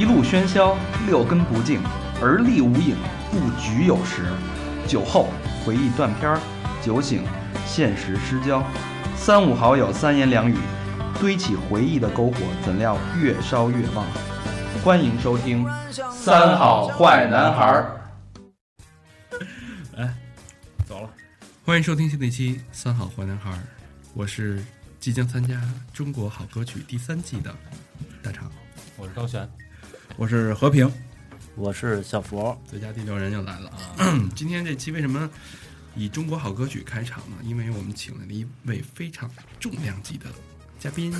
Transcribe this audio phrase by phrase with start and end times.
[0.00, 1.78] 一路喧嚣，六根不净，
[2.22, 2.96] 而立无影，
[3.30, 4.32] 不局有时。
[4.88, 5.28] 酒后
[5.62, 6.40] 回忆断片儿，
[6.82, 7.22] 酒醒
[7.66, 8.64] 现实失焦。
[9.14, 10.56] 三五好友三言两语，
[11.20, 14.06] 堆起回忆的篝火，怎料越烧越旺。
[14.82, 15.66] 欢迎收听
[16.10, 18.00] 《三好坏男孩儿》。
[20.86, 21.10] 走了，
[21.62, 23.56] 欢迎收听新的一期《三好坏男孩儿》，
[24.14, 24.64] 我是
[24.98, 25.56] 即将参加
[25.92, 27.54] 《中国好歌曲》第三季的
[28.22, 28.50] 大肠，
[28.96, 29.46] 我是高璇，
[30.20, 30.86] 我是和平，
[31.54, 34.20] 我是小佛，最佳第六人又来了啊！
[34.36, 35.30] 今天这期为什么
[35.96, 37.36] 以中国好歌曲开场呢？
[37.42, 40.26] 因为我们请来了一位非常重量级的
[40.78, 41.10] 嘉宾，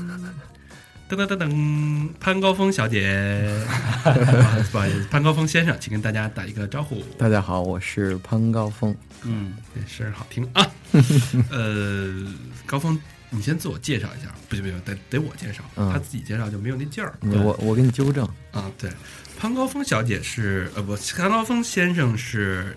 [1.09, 3.59] 噔噔噔噔，潘高峰小姐，
[4.71, 7.01] 不好意思，潘高峰先生，请跟大家打一个招呼。
[7.17, 8.95] 大家好，我是潘高峰。
[9.23, 10.71] 嗯，这声儿好听啊！
[11.51, 12.27] 呃，
[12.67, 13.01] 高峰，
[13.31, 15.93] 你先自我介绍一下，不行不行，得得我介绍，嗯。
[15.93, 17.17] 他自己介绍就没有那劲儿。
[17.21, 18.91] 你我我给你纠正，啊，对，
[19.39, 22.77] 潘高峰小姐是呃不，潘高峰先生是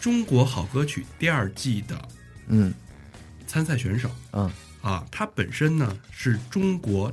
[0.00, 2.08] 中国好歌曲第二季的
[2.46, 2.72] 嗯。
[3.46, 4.10] 参赛选手。
[4.32, 4.50] 嗯。
[4.80, 7.12] 啊，他本身呢是中国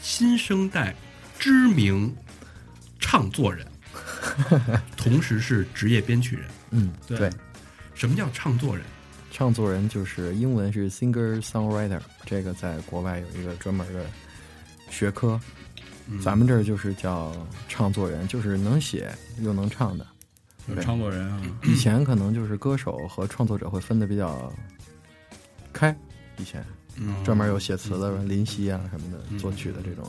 [0.00, 0.94] 新生代
[1.38, 2.14] 知名
[3.00, 3.66] 唱作人，
[4.96, 6.46] 同时是职业编曲人。
[6.70, 7.18] 嗯，对。
[7.18, 7.30] 对，
[7.94, 8.84] 什么叫唱作人？
[9.40, 14.04] 唱作人就是英文是 singer songwriter，这个在国外有一个专门的
[14.90, 15.40] 学科，
[16.08, 16.20] 嗯。
[16.20, 17.34] 咱们这儿就是叫
[17.66, 20.06] 唱作人，就是能写又能唱的。
[20.68, 24.52] 有唱作人啊，以前可能就是歌手和创作者会分的比较
[25.72, 25.96] 开，
[26.36, 26.62] 以前。
[26.96, 27.14] 嗯。
[27.24, 30.04] 专门有写词的林夕啊什么嗯的作曲的这种，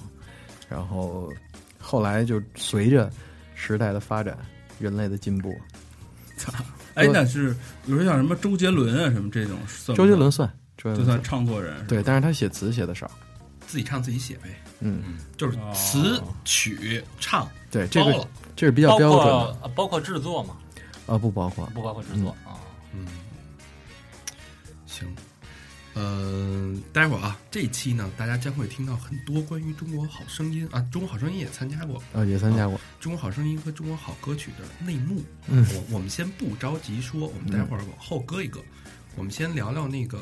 [0.68, 1.32] 然后
[1.80, 3.10] 后来就随着
[3.56, 4.38] 时代的发展，
[4.78, 5.56] 人类的进步，
[6.96, 7.52] 哎，那是
[7.86, 9.58] 比如说像什么周杰伦啊什么这种，
[9.96, 10.48] 周杰伦算，
[10.78, 13.10] 周杰伦就算唱作人，对，但是他写词写的少。
[13.68, 15.72] 自己唱自己写呗，嗯，就是哦。
[15.74, 18.28] 词曲唱对，这个。
[18.54, 19.70] 这是比较标准的。
[19.70, 20.58] 包括制作嘛，
[21.08, 21.66] 啊，不包括。
[21.68, 22.60] 不包括制作啊。
[22.94, 23.08] 嗯，
[24.86, 25.08] 行，
[25.94, 32.78] 呃，待会儿啊，这一期呢，大家将会听到很多关于《中国好声音》啊，《中国好声音》也参加过，啊，也参加过。
[33.00, 35.22] 《中国好声音》和《中国好歌曲》的内幕。
[35.48, 38.62] 嗯我我们先不着急说，我们待会儿往后搁一搁，
[39.16, 40.22] 我们先聊聊那个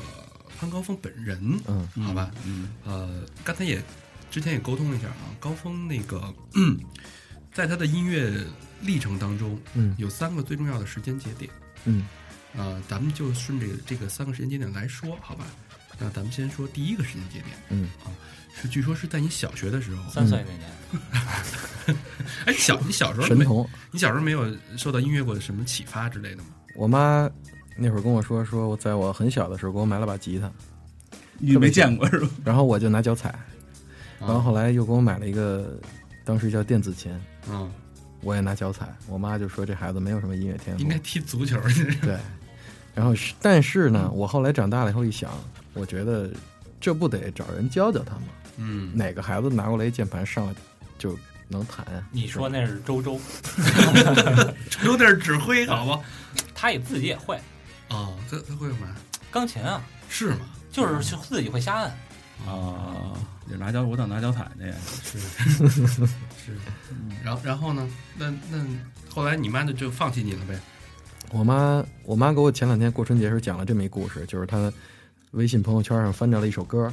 [0.58, 2.30] 潘高峰本人，嗯好吧？
[2.44, 3.80] 嗯，呃，刚才也
[4.30, 6.78] 之前也沟通了一下啊，高峰那个，嗯
[7.54, 8.44] 在他的音乐
[8.80, 11.50] 历程当中，嗯有三个最重要的时间节点。
[11.84, 12.06] 嗯
[12.56, 15.46] 啊，咱们就顺着这个三个时间节点来说，好吧？
[15.98, 18.08] 那咱们先说第一个时间节点，嗯啊，
[18.54, 20.10] 是据说是在你小学的时候。
[20.10, 21.96] 三岁那年，
[22.46, 23.68] 哎，小你小时候没神童。
[23.90, 26.48] 你小时候没有受到音乐过的什么启发之类的吗？
[26.74, 27.28] 我妈
[27.76, 30.50] 那会儿跟我说，说我在我很小的时候给我买了把吉他，
[31.38, 32.30] 你没见过是吧？
[32.44, 33.38] 然后我就拿脚踩，
[34.18, 35.78] 然后啊后来又给我买了一个，
[36.24, 37.12] 当时叫电子琴，
[37.50, 37.70] 嗯，
[38.22, 38.88] 我也拿脚踩。
[39.06, 41.60] 我妈就说这孩子没有什么音乐天赋应，该踢足球
[42.00, 42.16] 对。
[42.94, 45.30] 然后是，但是呢，我后来长大了以后一想，
[45.74, 46.30] 我觉得
[46.80, 48.22] 这不得找人教教他吗？
[48.56, 50.54] 嗯，哪个孩子拿过来一键盘上来
[50.98, 51.18] 就
[51.48, 52.02] 能弹啊？
[52.10, 53.18] 你说那是周周，
[54.84, 56.00] 有点指挥好吗？
[56.54, 57.40] 他也自己也会
[57.88, 58.88] 哦，他他会干嘛？
[59.30, 60.40] 钢琴啊，是吗？
[60.70, 61.96] 就是就自己会瞎按。
[62.46, 63.12] 啊，
[63.50, 64.74] 也拿脚，我当拿脚踩的呀。
[65.02, 66.56] 是是，
[67.24, 67.88] 然后然后呢？
[68.16, 68.58] 那那
[69.14, 70.58] 后来你妈就就放弃你了呗？
[71.32, 74.72] 我妈，我妈给我前两天过春节时候讲了这么一故事，就是她
[75.30, 76.92] 微信朋友圈上翻着了一首歌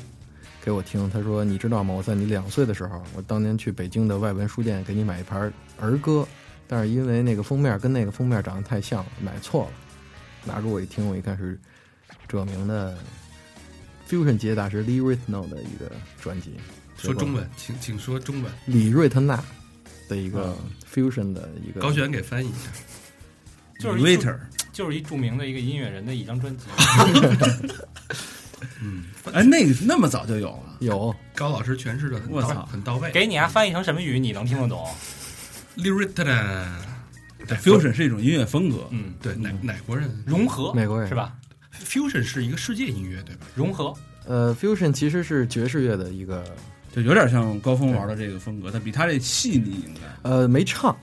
[0.61, 1.09] 给我听。
[1.09, 1.93] 她说：“你知道吗？
[1.93, 6.27] 我在你两岁的时候，我当年去北京的外文书店给你买一盘儿歌，
[6.67, 9.71] 但是因为那个封面跟那个封面长得太像了，买错了。
[10.45, 11.59] 拿给我一听，我一看是
[12.27, 12.95] 著名的
[14.07, 16.53] fusion 吉他大师 Lee Ritenour 的一个专辑，
[16.95, 18.51] 说中文，请请说中文。
[18.67, 19.43] 李瑞特纳
[20.07, 20.55] 的一个
[20.93, 22.69] fusion 的一个高璇给翻译一下。
[23.79, 24.19] 就是
[24.73, 26.65] 就是一著名的一个音乐人的一张专辑。
[28.81, 33.11] 嗯，哎，那个那么早就有了，有高老师诠释的很我操很到位。
[33.11, 34.87] 给你啊，翻译成什么语你能听得懂
[37.47, 41.33] 对 fusion 是一种音乐风格，嗯，对哪哪国人融合美国人是吧
[41.85, 43.45] ？？Fusion 是一个世界音乐，对吧？
[43.55, 43.93] 融合
[44.25, 46.43] 呃 fusion 其实是爵士乐的一个
[46.93, 50.29] 就有点像高峰玩的这个风格，但比他这细腻应该。
[50.29, 50.95] 呃没唱。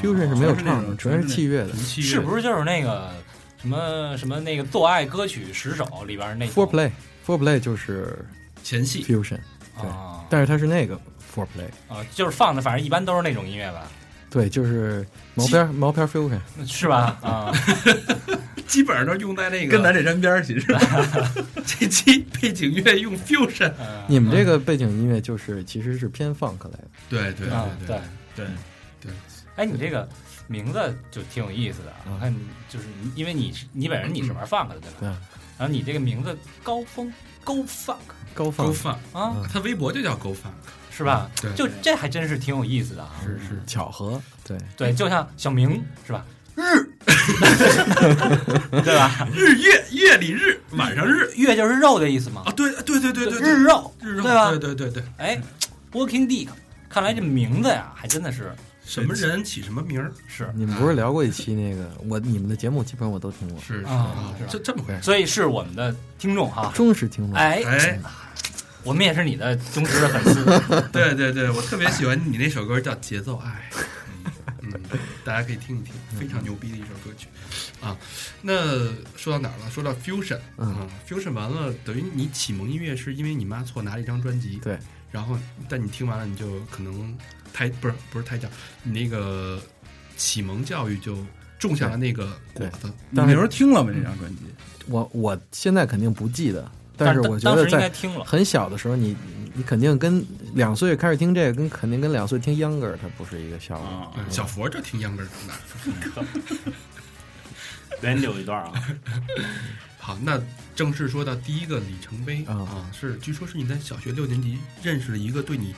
[0.00, 1.72] Fusion 是没有唱的，哦全是器乐的。
[1.72, 3.10] 器乐是不是就是那个
[3.60, 6.90] 什么什么那个做爱歌曲十首里边那种？Four Play
[7.26, 8.24] Four Play 就是
[8.62, 9.38] 前戏？Fusion，
[9.80, 9.88] 对。
[9.88, 10.96] 啊但是它是那个
[11.34, 13.82] Four Play，啊，就是放的，反正一般都是那种音乐吧，
[14.30, 17.18] 对，就是毛片毛片 Fusion，是吧？
[17.20, 17.52] 啊，
[18.66, 20.66] 基本上都用在那个跟咱这沾边儿，其实。
[21.66, 23.70] 这期背景乐用 fusion。
[23.78, 24.02] 嗯。
[24.08, 28.00] 你们这个背景音乐就是其实是偏 funk 来的，对对对，对，
[28.36, 28.46] 对，
[29.56, 30.08] 哎，你这个
[30.46, 32.38] 名字就挺有意思的我看你
[32.68, 34.96] 就是因为你是你本人你是玩 funk 的对吧？
[35.00, 35.08] 对
[35.58, 37.12] 然后你这个名字高峰
[37.44, 37.96] Go Funk
[38.34, 40.52] 高 funk，啊，嗯他微博就叫高 funk，
[40.90, 41.30] 是吧？
[41.40, 43.10] 对，就这还真是挺有意思的啊。
[43.22, 46.24] 是是巧合，对，对，就像小明是吧？
[46.54, 46.62] 日，
[48.82, 49.28] 对吧？
[49.32, 55.40] 日月月里日，晚上日月就是肉的意思嘛啊，，对对对对对对，日肉，日肉，对吧对对对对，哎
[55.92, 56.48] ，Working Dick，
[56.88, 65.02] 看来这名字呀，还真的是什么人起什么名儿，是，你们不是聊过一期那个 我你们的节目基本上我都听过，是是啊是这这么回事。
[65.02, 66.72] 所以是我们的听众哈。
[66.74, 67.34] 忠实听众。
[67.34, 68.00] 哎，哎，
[68.82, 70.44] 我们也是你的忠实的粉丝。
[70.92, 73.70] 对对对，我特别喜欢你那首歌叫《节奏爱》，
[74.60, 77.28] 嗯，嗯大家可以听一听，非常牛逼的一首歌曲
[77.80, 77.96] 啊。
[78.42, 78.84] 那
[79.16, 79.70] 说到哪儿了？
[79.70, 84.76] 说到 fusion 嗯啊，fusion 完了，等于你启蒙音乐是因为你妈错拿了一张专辑，对，
[85.12, 85.38] 然后
[85.68, 87.16] 但你听完了，你就可能
[87.52, 88.48] 胎不是不是胎教，
[88.82, 89.60] 你那个
[90.16, 91.18] 启蒙教育就
[91.58, 92.88] 种下了那个果子。
[93.10, 93.90] 你那时候听了吗？
[93.94, 94.42] 这张专辑？
[94.86, 99.16] 我我现在肯定不记得，但是我觉当时应该得在听了，很小的时候你，
[99.54, 104.24] 你肯定跟两岁开始听这个，跟肯定跟两岁听秧歌儿，它不是一个效果。
[104.28, 106.24] 小佛就听秧歌儿长大。
[108.00, 108.72] 连扭一段啊，
[109.96, 110.40] 好，那
[110.74, 115.72] 正式说到第一个里程碑啊啊，是据说是你在小学六年级认识了一个对你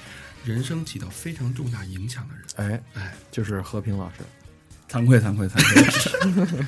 [0.44, 2.72] 人生起到非常重大影响的人。
[2.72, 4.16] 哎，哎，就是和平老师，
[4.90, 5.54] 惭愧惭愧惭
[6.34, 6.62] 愧，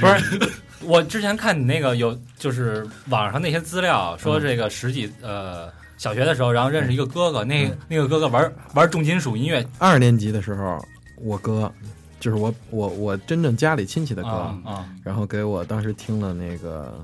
[0.00, 0.52] 不是。
[0.82, 10.78] 我之前看你那个有，就是网上那些资料说，这个十几呃小学的时候，然后认识一个哥哥，那那个哥哥玩玩重金属音乐二年级的时候，
[11.16, 11.72] 我哥
[12.20, 14.88] 就是我我我真正家里亲戚的哥，啊啊。
[15.02, 17.02] 然后给我当时听了那个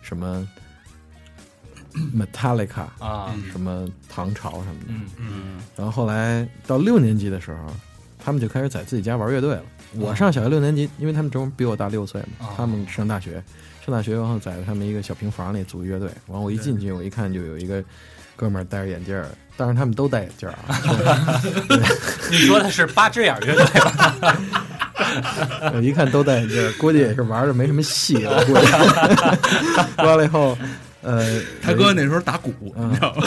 [0.00, 0.48] 什么
[2.14, 4.86] Metallica，啊嗯什么唐朝什么的。
[4.88, 5.28] 嗯嗯
[5.76, 7.58] 然后后来到六年级的时候，
[8.22, 9.62] 他们就开始在自己家玩乐队了。
[9.94, 13.42] 我上小学六年级，因为他们正好比我大六岁嘛哦，他们上大学，
[13.84, 16.10] 上大学然后在他们一个小平房里组乐队。
[16.26, 17.82] 完我一进去，我一看就有一个
[18.34, 19.26] 哥们儿戴着眼镜儿，
[19.56, 21.40] 当然他们都戴眼镜儿啊，
[22.30, 24.36] 你说的是八只眼乐队吧？
[25.72, 28.44] 我一看都戴眼镜儿，估计也是玩的没什么戏了。
[28.44, 28.66] 估计
[30.04, 30.58] 完了以后，
[31.06, 33.22] 呃，他哥那时候打鼓，嗯你知道吗？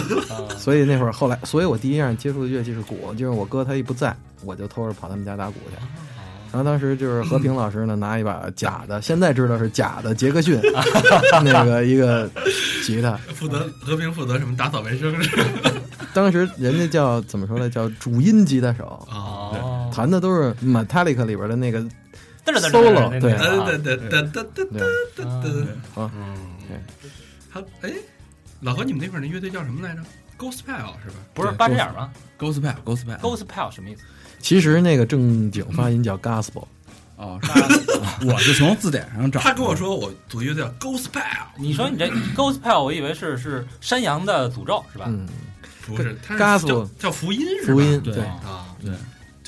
[0.57, 5.77] 所以那会儿后来，所以我第一样接触的乐器是鼓，就是我哥他一不在，我就偷着跑他们家打鼓去。
[6.51, 10.59] 然后当时就是和平老师呢，拿一把假的，现在知道是假的杰克逊
[11.43, 12.29] 那个一个
[12.83, 15.37] 吉他， 负责和平负责什么打扫卫生是？
[16.13, 17.69] 当时人家叫怎么说呢？
[17.69, 19.07] 叫主音吉他手，
[19.93, 21.79] 弹的都是 Metallica 里边的那个
[22.45, 24.81] solo，对那个啊噔噔噔噔噔噔对
[25.15, 26.01] 噔噔。
[26.01, 26.35] 啊，嗯
[26.67, 26.77] 对，
[27.49, 27.91] 还哎，
[28.61, 30.01] 老何，你们那块儿那乐队叫什么来着
[30.37, 31.15] ？Gospel 是吧？
[31.33, 34.03] 不是八只眼吗 Gospel Gospel？Gospel 什么意思？
[34.39, 36.65] 其实那个正经发音叫 Gospel，
[37.17, 39.43] 哦， 是我是从字典上找的。
[39.43, 41.21] 他跟我说我组乐队叫 Gospel，
[41.57, 45.05] 你说你这 Gospel，我以为是是山羊的诅咒是吧？
[45.09, 45.27] 嗯，
[45.85, 47.73] 不是，他是 Gospel 叫叫福音是吧？
[47.73, 48.23] 福音对对。
[48.23, 48.91] 啊，对，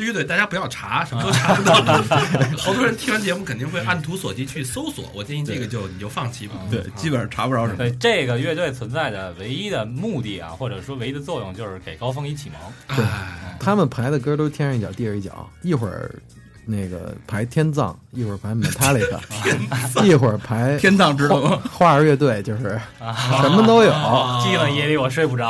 [0.01, 1.75] 这乐队大家不要查，什么都查不到。
[2.57, 6.56] 好多人听完节目肯定会按图索骥去搜索，我建议这个就你就放弃吧。
[6.71, 7.77] 对，基本上查不着什么。
[7.77, 12.97] 对这个乐队存在的唯一的目的啊，或者说唯一的作用，就是给高峰一启蒙。
[12.97, 16.11] 对哎，他们排的歌都天上一脚地上一脚，一会儿
[16.66, 19.19] 那个排天葬，一会儿排 Metallica，
[20.04, 21.61] 一会儿排 天葬知道吗？
[21.71, 22.80] 花儿乐队，就是
[23.42, 23.92] 什么都有。
[23.92, 25.49] 寂静夜里我睡不着，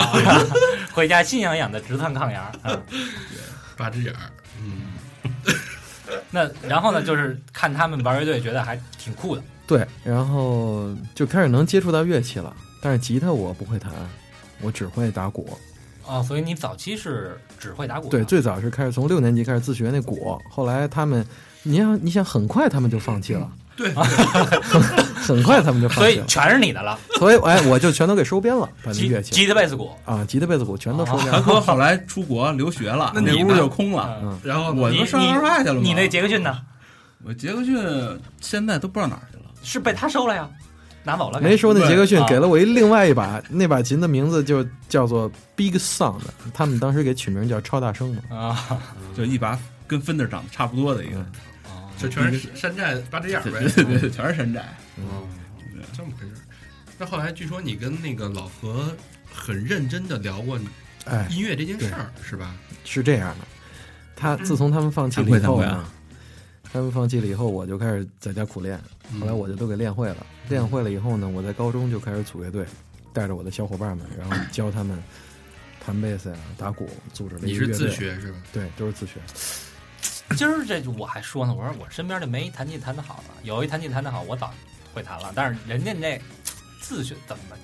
[0.91, 2.51] 回家心痒痒的直窜炕沿儿。
[2.63, 2.77] 啊
[3.77, 4.29] 八只眼儿，
[4.63, 5.43] 嗯，
[6.29, 9.41] 那然后呢，就是看他们玩乐队，觉得还挺酷的。
[9.67, 13.91] 对，然后就开始能接触到乐器了，但是吉他我不会弹，
[14.61, 15.57] 我只会打鼓。
[16.05, 18.09] 哦，所以你早期是只会打鼓。
[18.09, 21.25] 对，最早是开始从六年级开始自学那鼓，后来他们，
[21.63, 23.91] 你想，你想，很快他们就放弃了，对，
[25.21, 29.91] 很快他们就放所以，全是你的了，所以哎，我就全都给收编了，把那吉乐器吉他、贝斯、鼓。
[30.05, 31.41] 啊，吉他、贝斯、鼓全都收编他了。
[31.43, 34.19] 哥后来出国留学了，那屋那你呢就空了。
[34.21, 36.59] 嗯然后我就上你二外去了吗你那杰克逊呢？
[37.23, 37.77] 我杰克逊
[38.39, 39.43] 现在都不知道哪儿去了。
[39.63, 40.49] 是被他收了呀，
[41.03, 41.39] 拿走了。
[41.39, 46.19] 没收那杰克逊啊，给了我一另外一把，那把琴的名字就叫做 Big Sound，
[46.53, 48.35] 他们当时给取名叫超大声嘛。
[48.35, 48.77] 啊，
[49.15, 51.23] 就一把跟芬德长得差不多的一个，
[52.01, 53.59] 这全是山寨八只眼儿对呗。
[53.75, 54.61] 对对，全是山寨。
[54.97, 55.27] 哦，
[55.93, 56.41] 这么回事儿。
[56.97, 58.95] 那后来据说你跟那个老何
[59.31, 60.59] 很认真的聊过
[61.05, 62.55] 哎，音乐这件事儿，是吧？
[62.85, 63.45] 是这样的，
[64.15, 65.63] 他自从他们放弃了以后
[66.71, 68.79] 他们放弃了以后，我就开始在家苦练，
[69.19, 70.25] 后来我就都给练会了。
[70.47, 72.65] 练会了以后呢，我在高中就开始组乐队，
[73.11, 74.97] 带着我的小伙伴们，然后教他们
[75.83, 78.37] 弹贝斯呀、打鼓，组织了你是自一个乐队，学是吧？
[78.53, 79.19] 对，都是自学。
[80.37, 84.53] 今儿这我还说呢，我说我身边就没弹琴弹得好的，有一弹琴弹得好，我早
[84.93, 85.31] 会弹了。
[85.35, 86.19] 但是人家那
[86.79, 87.59] 自学怎么办？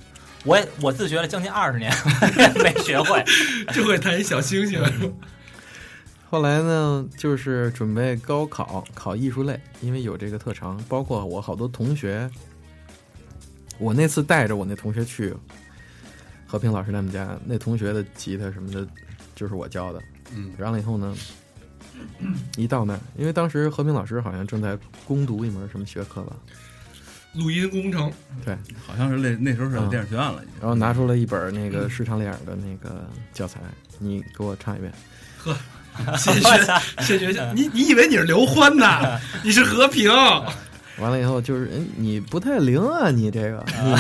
[0.46, 1.92] 我也我自学了将近二十年，
[2.64, 3.24] 没学会。
[3.74, 4.82] 就会弹一小星星。
[6.30, 10.78] 后来呢，就是准备高考考艺术类，因为有这个特长。
[10.88, 12.30] 包括我好多同学，
[13.78, 15.34] 我那次带着我那同学去
[16.46, 18.88] 和平老师他们家，那同学的吉他什么的，
[19.36, 20.02] 就是我教的。
[20.36, 21.16] 嗯，完了以后呢，
[22.56, 26.36] 一到那儿，因为当时和平老师好像正在攻读一门什么学科吧，
[27.34, 28.12] 录音工程，
[28.44, 30.56] 对好像是那那时候是电影学院了，已经。
[30.60, 33.60] 然后拿出了一本那个视唱练耳的那个教材，
[34.00, 34.92] 你给我唱一遍。
[36.18, 39.20] 先学谢学先，你你以为你是刘欢呐？
[39.44, 40.12] 你是和平。
[41.00, 43.92] 完了以后就是，哎，你不太灵啊，你这个，你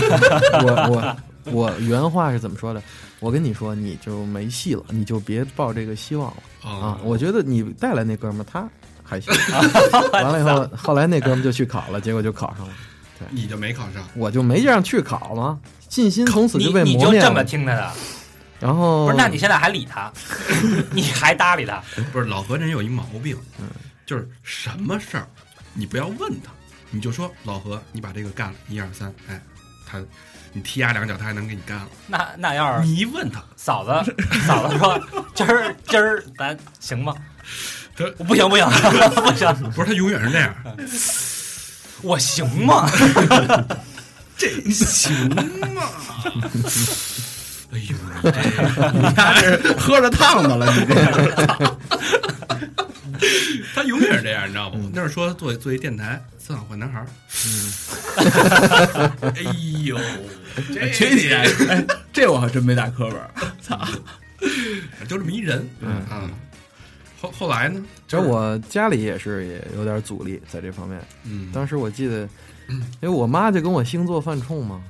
[0.63, 1.17] 我我
[1.53, 2.81] 我原话是怎么说的？
[3.19, 6.99] 我跟你说，你就没戏了，你就别抱这个希望了啊！
[7.03, 8.69] 我觉得你带来那哥们儿他
[9.03, 9.33] 还行，
[10.13, 12.73] 完了以后，后来那哥们儿就去考了，结果就考上了，
[13.17, 17.43] 对你就没考上，我就没这样去考吗，信心从此你就被你就这么磨灭了。
[17.43, 17.91] 听他的？
[18.59, 19.17] 然后不是？
[19.17, 20.11] 那你现在还理他？
[20.91, 21.81] 你还搭理他？
[22.11, 23.67] 不是老何人有一毛病，嗯
[24.05, 25.27] 就是什么事儿
[25.73, 26.51] 你不要问他，
[26.91, 29.41] 你就说老何，你把这个干了，一二三，哎，
[29.89, 29.99] 他
[30.53, 31.87] 你踢他两脚，他还能给你干了。
[32.07, 34.15] 那那要是你一问他，嫂子
[34.47, 34.99] 嫂子说
[35.35, 37.13] 今儿今儿咱行吗
[37.95, 38.05] 他？
[38.17, 38.65] 我不行不行
[39.23, 40.53] 不行，不是他永远是那样，
[42.01, 42.89] 我行吗？
[44.37, 45.11] 这行
[45.73, 45.83] 吗？
[47.73, 47.95] 哎呦，
[48.93, 51.77] 你这是喝着烫的了，你这个
[53.75, 54.91] 他永远是这样，你知道吗？
[54.93, 57.07] 那是说做做一电台，四好坏男孩儿。
[57.45, 59.41] 嗯，哎
[59.83, 59.97] 呦，
[60.73, 61.31] 这去你！
[61.33, 63.29] 哎，这我还真没打磕巴。
[63.61, 63.87] 操！
[65.07, 66.29] 就这么一人，嗯啊。
[67.19, 67.83] 后后来呢？
[68.07, 71.01] 其实我家里也是也有点阻力在这方面。
[71.23, 72.27] 嗯，当时我记得，
[72.67, 74.83] 因为我妈就跟我星座犯冲嘛，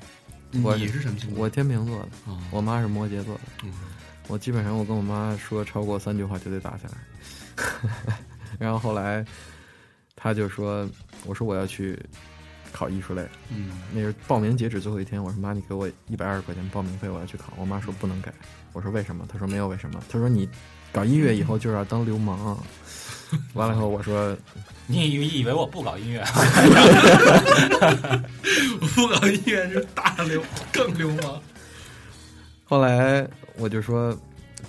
[0.62, 1.40] 我你是什么星座？
[1.40, 3.42] 我天秤座的，哦我妈是摩羯座的。
[3.64, 3.72] 嗯
[4.30, 8.18] 我基本上我跟我妈说超过三句话就得打起来，
[8.60, 9.26] 然后后来
[10.16, 10.88] 他就说，
[11.26, 11.98] 我说我要去
[12.72, 17.54] 考艺术类，嗯那是报名截止最后一天，我说妈，你给我一百二十块钱报名费，我要去考。
[17.58, 18.34] 我妈说不能改，
[18.74, 19.26] 我说为什么？
[19.32, 20.48] 她说没有为什么，她说你
[20.92, 22.58] 搞音乐以后就是要当流氓。
[23.56, 24.36] 完了以后我说
[24.88, 26.24] 你以为我不搞音乐？
[28.80, 31.42] 我不搞音乐是大流更流氓。
[32.64, 33.28] 后来
[33.58, 34.18] 我就说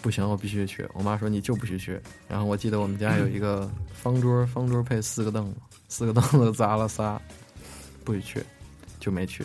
[0.08, 0.88] 不行，我必须去。
[0.94, 2.00] 我妈说你就不许去。
[2.26, 5.56] 然后我记得我们家有一个方桌，方桌配四个凳子，
[5.90, 7.20] 四个凳子砸了仨，
[8.04, 8.42] 不许去，
[8.98, 9.44] 就没去。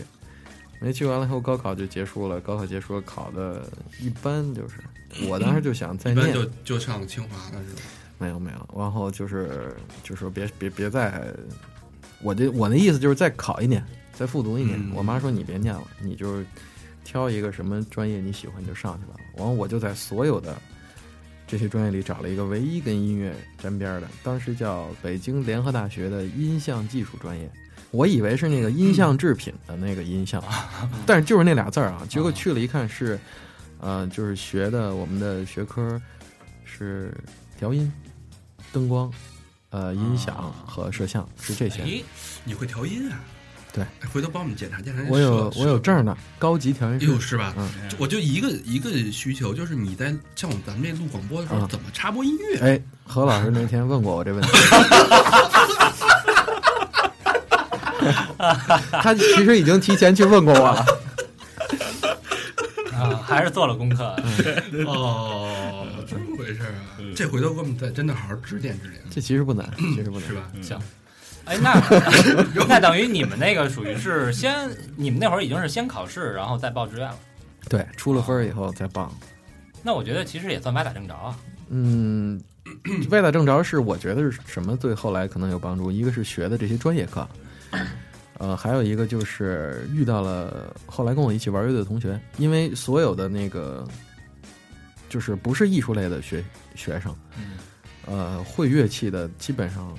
[0.79, 2.39] 没去完了以后，高考就结束了。
[2.39, 4.75] 高考结束了，考的一般，就是
[5.27, 7.82] 我当时就想再念，一般就就上清华了是吧？
[8.17, 8.70] 没有没有。
[8.79, 11.22] 然后就是就说别别别再，
[12.22, 14.79] 我这我那意思就是再考一年，再复读一年。
[14.79, 16.46] 嗯我妈说你别念了，你就是
[17.03, 19.15] 挑一个什么专业你喜欢就上去吧。
[19.38, 20.55] 完了我就在所有的
[21.45, 27.50] 这些专业里找了一个唯一跟音乐沾边儿的，当时叫北京联合大学的音像技术专业。
[27.91, 30.43] 我以为是那个音像制品的那个音像，
[31.05, 32.03] 但是就是那俩字儿啊。
[32.10, 33.19] 结果去了一看是，
[33.79, 36.01] 呃，就是学的我们的学科
[36.65, 37.15] 是
[37.55, 37.91] 调音、
[38.72, 39.13] 灯光、
[39.69, 41.83] 呃音响和摄像是这些。
[41.83, 42.03] 哎，
[42.43, 43.22] 你会调音啊？
[43.74, 45.01] 对哎，回头帮我们检查检查。
[45.10, 47.30] 我有我有证呢，高级调音哎呦，师。
[47.30, 47.53] 是吧？
[47.58, 52.60] 嗯我就一个一个需求，就是你在像我们咱们这录广播的时候，嗯怎么插播音乐？
[52.60, 54.50] 哎，何老师那天问过我这问题，
[58.92, 60.86] 他其实已经提前去问过我了。
[62.94, 64.15] 啊，还是做了功课。
[64.86, 66.94] 哦，这么回事啊！
[67.15, 70.34] 这回头给我们再真的好好指点指点，这其实不难，其实不难是。
[70.36, 70.42] 吧？
[70.62, 70.80] 行，
[71.45, 71.73] 哎，那
[72.67, 77.17] 那等于你们那个属于是先，你们那会儿已经是先考试，然后再报志愿了。
[77.69, 79.13] 对，出了分儿以后再报。
[79.81, 81.38] 那我觉得其实也算歪打正着啊。
[81.69, 82.41] 嗯，
[83.09, 85.91] 歪打正着是我觉得是什么对后来可能有帮助？
[85.91, 87.27] 一个是学的这些专业课，
[88.38, 93.85] 呃，还有一个就是遇到了后来跟我一起玩乐队的同学，因为所有的那个
[95.09, 96.43] 就是不是艺术类的学
[96.75, 97.57] 学生，嗯
[98.05, 99.93] 呃，会乐器的基本上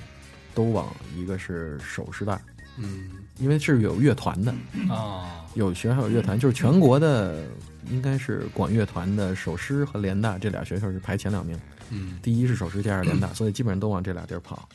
[0.55, 2.41] 都往一个是首师大，
[2.77, 4.51] 嗯，因为是有乐团的，
[4.89, 7.45] 啊，有学校有乐团，就是全国的
[7.91, 11.59] 应该是管乐团的首师和联大这俩学校是排前两名。
[11.91, 14.67] 嗯，第一是首师，第二是联大， 所以基本上都往这俩地儿跑。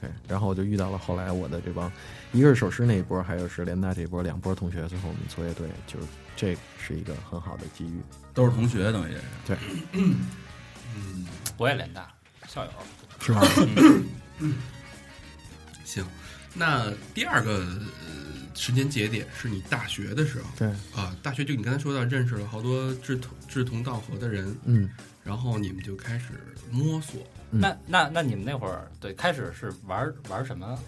[0.00, 1.90] 对，然后我就遇到了后来我的这帮，
[2.32, 6.06] 一个是首师那一波，还有是联大这一波两波同学，最后我们作业队，就是
[6.36, 8.00] 这是一个很好的机遇。
[8.34, 9.14] 都是同学，等于
[9.46, 9.56] 对，
[9.92, 10.16] 嗯。
[11.56, 12.10] 我也联大
[12.48, 12.70] 校友，
[13.20, 13.42] 是吧？
[15.90, 16.04] 行，
[16.54, 24.88] 那第二个呃时间节点是你大学的时候对，啊，大学就你刚才说到认识了好多志同志同道合的人，嗯，
[25.24, 26.26] 然后你们就开始
[26.70, 27.20] 摸索，
[27.50, 30.78] 嗯那那那你们那会儿对开始是玩玩什么？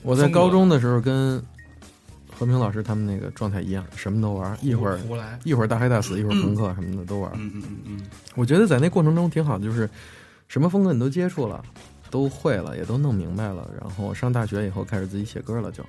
[0.00, 1.38] 我在高中的时候跟
[2.34, 7.30] 和平老师他们那个状态一样，什么都玩，一会儿胡来，一会儿大黑大死，一会儿朋克什么的都玩。
[7.34, 8.00] 嗯嗯嗯嗯，
[8.34, 9.88] 我觉得在那过程中挺好的，就是
[10.48, 11.62] 什么风格你都接触了，
[12.12, 13.68] 都会了，也都弄明白了。
[13.80, 15.82] 然后上大学以后开始自己写歌了就，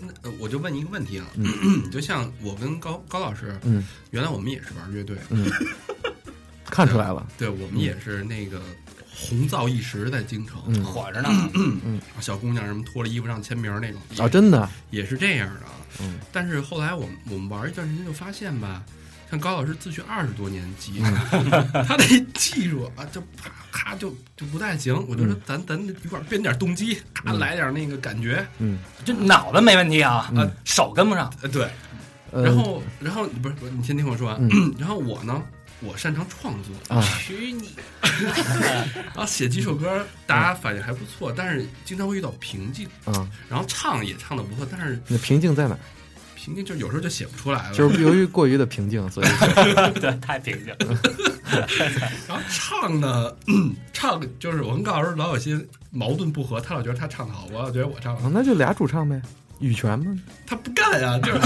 [0.00, 1.88] 那呃我就问你一个问题啊，嗯。
[1.92, 3.86] 就像我跟高高老师，嗯。
[4.10, 5.48] 原来我们也是玩乐队，嗯，
[6.66, 8.60] 看出来了， 对我们也是那个
[9.14, 11.30] 红燥一时在京城，火着呢，
[12.20, 15.72] 小姑娘什么脱了衣服让签名那种，啊，真的，也是这样的啊。
[16.00, 16.18] 嗯。
[16.32, 18.82] 但是后来我们我们玩一段时间就发现吧，
[19.30, 21.14] 像高老师自学二十多年级，嗯。
[21.86, 24.94] 他那技术啊，就啪咔就就不太行。
[25.08, 31.32] 我就说咱咱一块儿编点动机，来点那个感觉，嗯就脑子没问题啊，嗯手跟不上。
[31.42, 31.68] 呃对。
[32.30, 34.36] 呃，然后然后不是不是，你先听我说完。
[34.40, 35.42] 嗯 然后我呢，
[35.80, 37.70] 我擅长创作，啊，许你！
[38.00, 42.88] 然 后写几首歌，大家反应还不错，但是经常会遇到瓶颈。
[43.04, 45.76] 啊，然后唱也唱的不错，但是那瓶颈在哪
[46.44, 46.54] 儿？
[46.54, 47.74] 瓶颈就有时候就写不出来了。
[47.74, 49.26] 就是由于过于的平静，所以
[50.00, 50.74] 对，太平静。
[52.28, 53.34] 然后唱呢，
[53.92, 55.58] 唱就是我跟高老师老有些
[55.90, 59.20] 矛盾不和，他老觉得他唱的好，我老觉得我唱的好啊，那就俩主唱呗，
[59.60, 61.40] 羽泉嘛，他不干啊，就是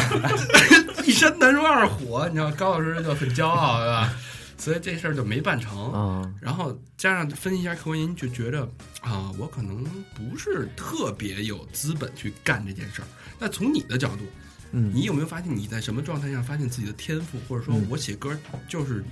[1.08, 4.12] 一山难容二虎，你知道高老师就很骄傲，对吧？
[4.56, 5.92] 所以这事儿就没办成。
[5.92, 8.68] 啊，然后加上分析一下客观原因，就觉着
[9.02, 13.04] 啊，我可能不是特别有资本去干这件事儿。
[13.38, 14.24] 那从你的角度，
[14.72, 18.36] 嗯，你有没有发现你在什么状态下发现自己的天赋，或者说嗯我写歌
[18.68, 19.04] 就是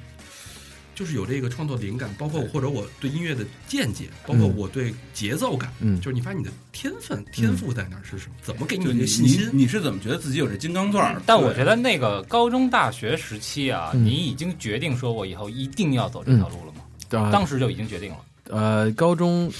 [0.94, 8.34] 就是有这个创作灵感，包括或者我对音乐的见解，包括我对节奏感，嗯就是你发现你的天分天赋在哪儿是什么？
[8.42, 9.50] 怎么给你就你这个信心？
[9.52, 11.20] 你你是怎么觉得自己有这金刚钻？
[11.26, 16.80] 但我觉得那个高中、大学时期啊，嗯你已经决定说我以后一定要走这条路了吗？
[17.18, 18.18] 啊，当时就已经决定了。
[18.48, 19.52] 呃，高中，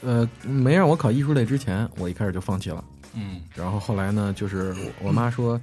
[0.00, 2.84] 呃，没让我考艺术类之前，我一开始就放弃了。
[3.14, 5.60] 嗯，然后后来呢，就是我我妈说，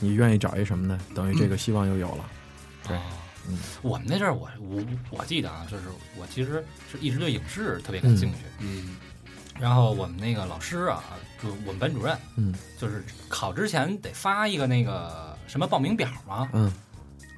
[0.00, 2.24] 你愿意找一什么呢，等于这个希望又有了。
[2.86, 3.02] 对啊
[3.48, 3.58] 嗯。
[3.82, 5.84] 我们那阵儿，我我我记得啊，就是
[6.18, 8.38] 我其实是一直对影视特别感兴趣。
[8.58, 8.96] 嗯。
[9.60, 11.02] 然后我们那个老师啊，
[11.42, 12.54] 就我们班主任，嗯。
[12.78, 16.48] 就是考之前得发一个那个什么报名表嘛。
[16.52, 16.72] 嗯。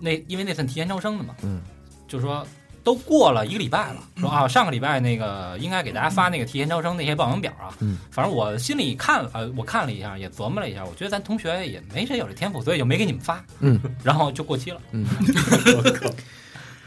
[0.01, 1.63] 那因为那份提前招生的嘛，嗯。
[2.07, 2.47] 就说
[2.83, 7.75] 都过了一个礼拜了，说啊上个礼拜那个应该给大家发那个提前招生那些报名表啊。
[7.81, 14.81] 嗯，反正我心里看了，呃，我看了一下，也琢磨了一下，我觉得咱同学也没谁有这天赋，所以就没给你们发，嗯然后就过期了。
[14.93, 15.07] 嗯，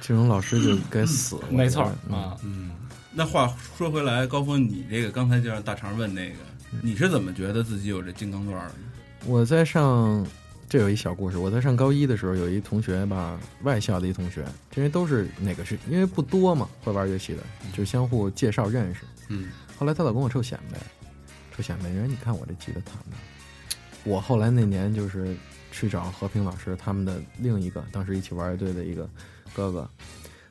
[0.01, 1.35] 这种老师就该死。
[1.37, 2.71] 了 没错啊，嗯
[3.15, 6.35] 那话说回来，高峰，你这个刚才就让大肠问那个，
[6.81, 8.73] 你是怎么觉得自己有这金刚钻儿的？
[9.25, 10.25] 我在上，
[10.73, 11.37] 这有一小故事。
[11.37, 14.43] 我在上高一的时候，有一同学吧，外校的一同学，
[14.75, 19.01] 因为都是哪个是因为不多嘛，会玩乐器的，就相互介绍认识。
[19.27, 20.79] 嗯后来他老跟我臭显摆，
[21.55, 23.15] 臭显摆，人你看我这吉他弹的。
[24.03, 25.37] 我后来那年就是
[25.71, 29.07] 去找和平老师他们的另一个，当时一起玩乐队的一个
[29.53, 29.87] 哥哥，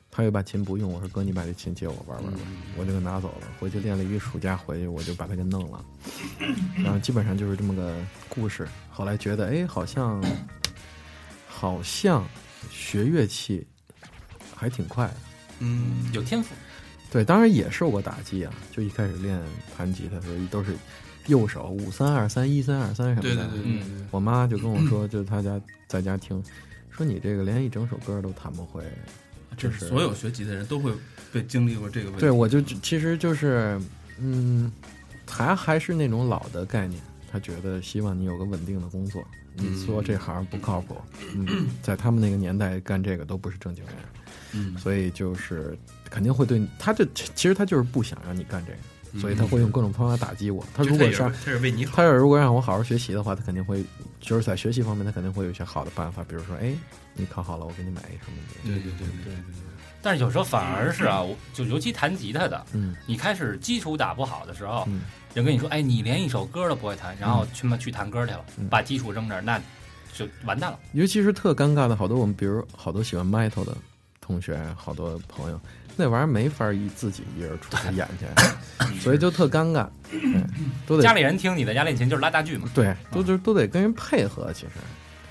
[0.09, 2.39] 他有把琴不用，我说哥你把这琴借我玩玩吧，
[2.77, 5.83] 我就给拿走了，回去练了一个暑假，回去我就把它给弄了，
[6.77, 7.93] 然后基本上就是这么个
[8.29, 8.65] 故事。
[8.93, 10.23] 后来觉得哎，好像
[11.47, 12.23] 好像
[12.69, 13.65] 学乐器
[14.55, 15.15] 还挺快的。
[15.59, 16.53] 嗯有天赋，
[17.11, 18.53] 对，当然也受过打击啊。
[18.71, 19.41] 就一开始练
[19.75, 20.75] 弹吉他的时候，都是
[21.27, 23.21] 右手五三二三一三二三什么的。
[23.21, 26.43] 对对对对我妈就跟我说，就是她家在家听，
[26.91, 28.83] 说你这个连一整首歌都弹不会，
[29.57, 30.91] 这是所有学吉的人都会
[31.31, 32.19] 被经历过这个问题。
[32.19, 33.79] 对，我就其实就是，
[34.19, 34.71] 嗯，
[35.29, 37.01] 还还是那种老的概念，
[37.33, 40.95] 他觉得希望你有个稳定的工作，你做这行不靠谱。
[41.33, 43.95] 嗯，在他们那个年代干这个都不是正经人，
[44.51, 45.75] 嗯所以就是
[46.11, 50.63] 肯定会对你，他这其实他就是不想让你干这个，所以他会用各种方法打击我。
[50.75, 53.83] 他如果是他也是为你好，他要如果让我好好学习的话，他肯定会
[54.21, 56.71] 就是在学习方面，他肯定会有一些好的办法，比如说，哎，
[57.15, 58.53] 你考好了，我给你买一什么的。
[58.63, 59.35] 对对对对对
[60.03, 62.95] 但是有时候反而是啊，我就尤其弹吉他的，嗯。
[63.07, 65.01] 你开始基础打不好的时候，嗯。
[65.33, 68.67] 人跟你说，哎，你连一首歌都不会弹，然后去嘛去弹歌去了，嗯。
[68.67, 69.59] 把基础扔这儿，那
[70.13, 70.77] 就完蛋了。
[70.91, 73.75] 尤其是特尴尬的，好多我们比如好多喜欢 metal 的
[74.21, 75.59] 同学、好多朋友，
[75.95, 78.25] 那玩意儿没法一自己一人出去演去，
[79.01, 80.43] 所以就特尴尬，对
[80.85, 82.69] 都得家里人听你的家练琴就是拉大锯嘛。
[82.73, 84.51] 对，都就都得跟人配合。
[84.53, 84.73] 其实。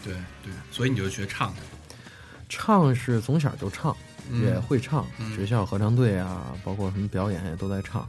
[0.04, 1.54] 对对，所以你就学唱，
[2.48, 8.08] 唱是从小就唱，嗯也会唱，嗯学校合唱队啊，包括什么表演也都在唱。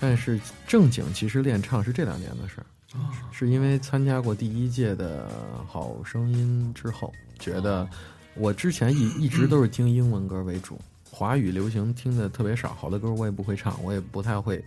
[0.00, 5.28] 但是正经其实练唱是这两年的事儿，哦是因为参加过第一届的
[5.66, 7.88] 好声音之后，觉得
[8.34, 14.64] 我之前一 一直都是听英文歌为主，华语流行听的特别少，好的歌我也不会唱，我也不太会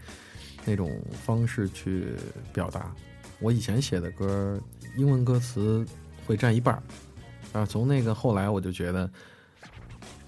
[0.65, 2.08] 那种方式去
[2.52, 2.91] 表达。
[3.39, 4.60] 我以前写的歌，
[4.97, 5.86] 英文歌词
[6.28, 9.10] 会占一半儿，啊，从那个后来我就觉得，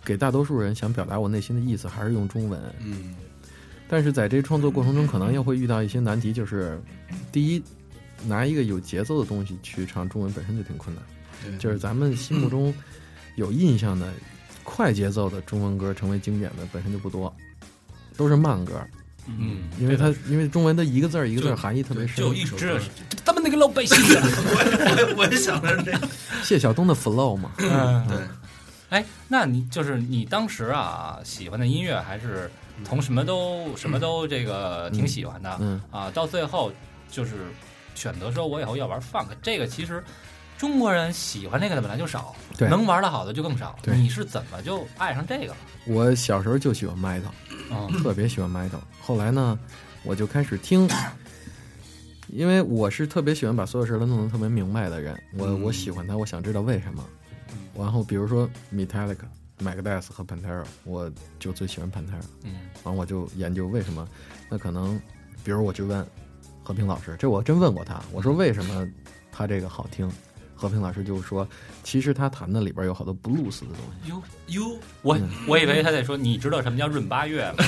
[0.06, 2.60] 给大多数人想表达我内心的意思，还是用中文。
[2.80, 3.16] 嗯
[3.90, 6.82] 但是在这创作过程中，可能又会遇到一些难题，就是
[7.32, 7.62] 第一，
[8.26, 11.04] 拿一个有节奏的东西去唱中文本身就挺困难。
[11.44, 12.74] 对，就是咱们心目中
[13.36, 14.12] 有印象的
[14.64, 17.32] 快节奏的中文歌成为经典的本身就不多，
[18.18, 18.82] 都是慢歌，
[19.28, 22.16] 嗯，因为它因为中文的一个字儿一个字儿含义特别深。
[22.16, 22.80] 就一首歌知道，
[23.24, 24.24] 他们那个老百姓啊。
[24.26, 26.08] 我我也想的是这个，
[26.42, 28.18] 谢晓东的 flow 嘛，嗯对，
[28.94, 32.50] 哎，那你就是你当时啊喜欢的音乐还是
[32.86, 36.72] 从什么都什么都这个挺喜欢的嗯，啊，到最后
[37.10, 37.32] 就是
[37.96, 40.04] 选择说我以后要玩 funk，这个其实
[40.60, 43.76] 中国人喜欢这个的本来就少，对能玩的好的就更少。
[43.84, 45.58] 你是怎么就爱上这个了？
[45.88, 47.32] 我小时候就喜欢 metal，
[47.72, 48.80] 嗯特别喜欢 metal。
[49.02, 49.58] 后来呢，
[50.04, 50.88] 我就开始听，
[52.28, 55.20] 因为我是特别喜欢把所有事儿都弄得特别明白的人。
[55.36, 57.04] 我、嗯我喜欢他，我想知道为什么。
[57.78, 59.26] 然后比如说 Metallica、
[59.60, 62.24] Megadeth 和 Pantera，我就最喜欢 Pantera。
[62.44, 62.52] 嗯
[62.84, 64.08] 然后我就研究为什么。
[64.50, 65.00] 那可能，
[65.44, 66.06] 比如我去问
[66.64, 68.88] 和平老师，这我真问过他，我说为什么
[69.32, 70.10] 他这个好听？
[70.56, 71.46] 和平老师就说，
[71.84, 74.10] 其实他弹的里边有好多 blues 的东西。
[74.10, 77.64] 哟，哟，我嗯我以为他在说你知道什么叫闰八月吗？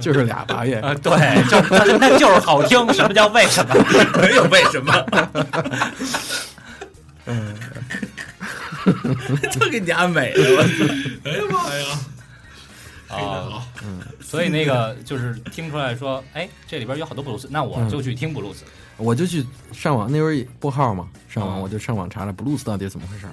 [0.00, 1.12] 就是俩八月，啊， 对，
[1.48, 2.92] 就那就是好听。
[2.92, 3.74] 什么叫为什么？
[4.20, 4.92] 没有为什么，
[7.26, 7.54] 嗯，
[9.52, 10.64] 就给你安美了。
[11.24, 11.86] 哎呀妈呀，
[13.08, 18.64] 啊，嗯，所以那个就是听出来说，哎，这里边有好多布鲁斯，那我就去听布鲁斯。
[18.96, 21.60] 我就去上网，那时候拨号嘛，上网嗯。
[21.60, 23.26] 我就上网查查 blues 到底是怎么回事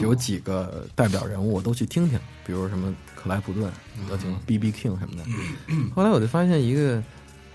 [0.00, 3.70] 有几个代表人物我都去听听，比如什么克莱普顿，
[4.08, 5.24] 都听 B B King 什么的。
[5.94, 7.02] 后来我就发现一个，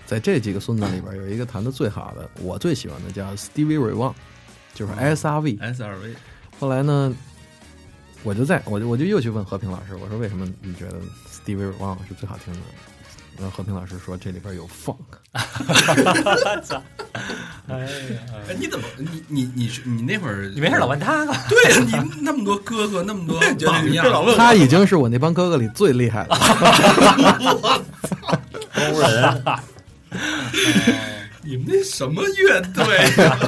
[0.06, 4.14] 在这几个孙子里边有一个弹的最好的，我最喜欢的叫 Stevie Ray Vaughan，
[4.78, 5.58] 就是 S R V。
[5.60, 6.14] S R V
[6.60, 7.12] 后来呢，
[8.22, 10.94] 我就在我就我就又去问和平老师，我说为什么你觉得
[11.32, 12.60] Stevie Ray Vaughan 是最好听的？
[13.36, 14.96] 然后和平老师说这里边有 funk。
[17.68, 17.88] 哎呀，
[18.48, 21.24] 哎，你怎么你你你是你那会儿你没事老问他？
[21.48, 26.34] 对呀，你那么多哥哥，那么多 榜样，他已经是我那帮哥哥里最厉害的。
[28.74, 29.42] 欧人，
[31.42, 33.38] 你们那什么乐队呀？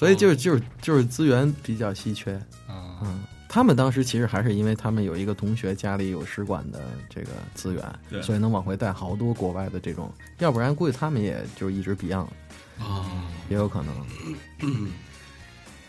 [0.00, 2.32] 所以就是就是就是资源比较稀缺，
[2.66, 12.28] 啊，嗯，他们当时其实还是因为他们有一个同学家里有使馆的这个资源，对所以能往回带好多国外的这种，要不然估计他们也就一直 Beyond，
[12.78, 13.94] 啊，也有可能。
[14.60, 14.90] 嗯，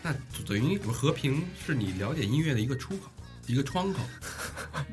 [0.02, 0.14] 那
[0.46, 3.10] 等于和平是你了解音乐的一个出口，
[3.46, 4.00] 一个窗口。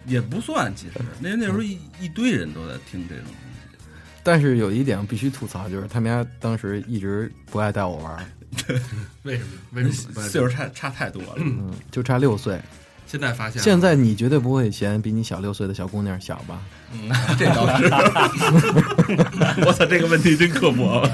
[0.05, 3.85] 也不算，其实那那时候一一堆人都在听这种东西。
[4.23, 8.25] 但是有一点必须吐槽，就是他们家当时一直不爱带我玩儿，
[9.23, 9.49] 为什么？
[9.73, 10.21] 为什么？
[10.27, 11.33] 岁数差差太多了。
[11.37, 12.59] 嗯，就差六岁。
[13.05, 16.61] 现在发现了，现在你绝对不会嫌比你小六岁的小姑娘小吧？
[16.93, 17.85] 嗯这倒是，
[19.65, 20.99] 我操，这个问题真刻薄。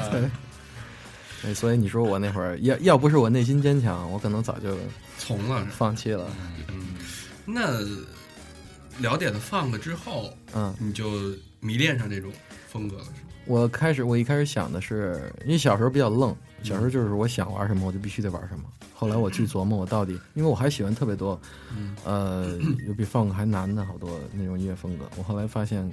[1.43, 4.75] 哎所以你说我那会儿要要不是我内心坚强，我可能早就
[5.19, 5.65] 从了。
[5.71, 6.27] 放弃了。
[6.69, 6.87] 嗯，
[7.45, 7.79] 那
[8.99, 12.31] 了解了 funk 之后，嗯，你就迷恋上这种
[12.67, 13.17] 风格了，是吗？
[13.45, 18.65] 我开始我一开始想的是，因为小时候比较愣，小时候就是我想玩什么我就必须得玩什么。
[18.93, 21.39] 后来我去琢磨我到底，因为我还喜欢特别多，
[21.77, 25.05] 嗯呃，有比 funk 还难的好多那种音乐风格。
[25.17, 25.89] 我后来发现，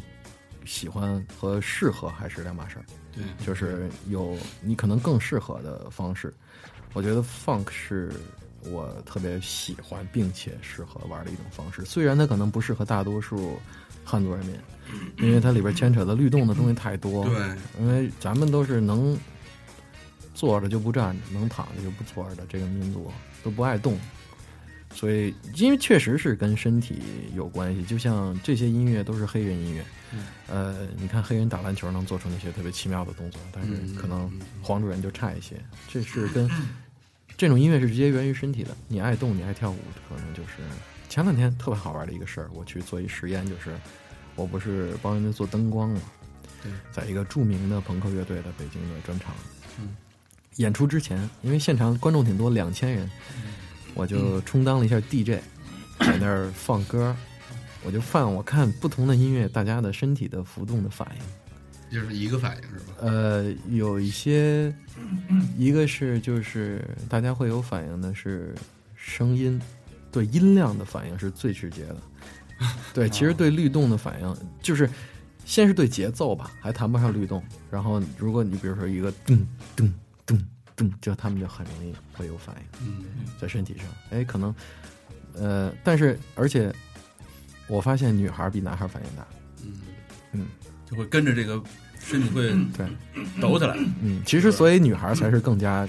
[0.64, 6.32] 喜欢和适合还是两码事儿，对，就是有你可能更适合的方式。
[6.94, 8.12] 我觉得 funk 是
[8.70, 13.58] 我特别喜欢并且适合玩的一种方式，虽然它可能不适合大多数
[14.04, 14.56] 汉族人民，
[15.18, 17.24] 因为它里边牵扯的律动的东西太多。
[17.24, 19.18] 对，因为咱们都是能
[20.42, 23.12] 坐着就不站着，能躺着就不坐着的这个民族，
[23.44, 23.96] 都不爱动，
[24.92, 27.00] 所以因为确实是跟身体
[27.36, 27.84] 有关系。
[27.84, 29.84] 就像这些音乐都是黑人音乐，
[30.48, 34.28] 呃，你看黑人打篮球能做出那些特别奇妙的动作，但是嗯可能
[34.60, 35.54] 黄种人就差一些，
[35.88, 36.50] 这是跟。
[37.36, 38.76] 这种音乐是直接源于身体的。
[38.88, 39.78] 你爱动，你爱跳舞，
[40.08, 40.58] 可能就是
[41.08, 43.74] 前两天特别好玩的一个事儿，我去做一实验，就是
[44.34, 46.00] 我不是帮人家做灯光嘛，
[46.62, 49.34] 对，在一个著名的朋克乐队的北京的专场，
[49.80, 49.96] 嗯，
[50.56, 53.10] 演出之前，因为现场观众挺多，两千人，
[53.94, 55.40] 我就充当了一下 DJ，
[56.00, 57.14] 在那儿放歌，
[57.84, 61.22] 我就放我看不同的音乐，大家的身体的浮动的反应。
[61.92, 62.94] 就是一个反应是吧？
[63.00, 64.74] 呃，有一些，
[65.58, 68.54] 一个是就是大家会有反应的是
[68.96, 69.60] 声音，
[70.10, 71.96] 对音量的反应是最直接的。
[72.94, 74.88] 对，其实对律动的反应就是
[75.44, 77.42] 先是对节奏吧，还谈不上律动。
[77.70, 79.38] 然后如果你比如说一个噔
[79.76, 79.90] 噔
[80.82, 83.04] 噔噔，就他们就很容易会有反应嗯
[83.40, 83.86] 在身体上。
[84.10, 84.54] 哎，可能
[85.34, 86.74] 呃，但是而且
[87.68, 89.26] 我发现女孩比男孩反应大。
[90.32, 90.46] 嗯，
[90.88, 91.62] 就会跟着这个
[91.98, 92.86] 身体会对，
[93.40, 93.76] 抖起来。
[94.00, 95.86] 嗯，其实所以女孩才是更加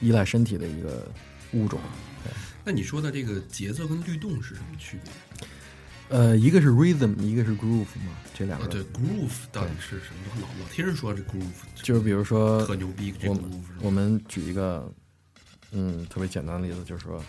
[0.00, 1.06] 依赖身体的一个
[1.52, 1.78] 物种。
[2.64, 5.12] 那你说的这个节奏跟律动是什么区别？
[6.08, 8.64] 呃，一个是 rhythm，一个是 groove 嘛，这两个。
[8.64, 10.40] 啊，对，groove 到底是什么？
[10.40, 14.88] 老老听人说这 groove 就是比如说特牛逼，这我们我们举一个
[15.72, 17.20] 嗯特别简单的例子，就是说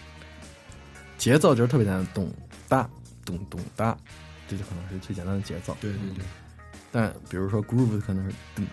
[1.17, 2.31] 节奏就是特别简单，咚
[2.69, 2.87] 哒
[3.25, 3.97] 咚咚哒，
[4.47, 5.75] 这就可能是最简单的节奏。
[5.81, 6.23] 对对对，
[6.91, 8.63] 但比如说 groove 可能是噔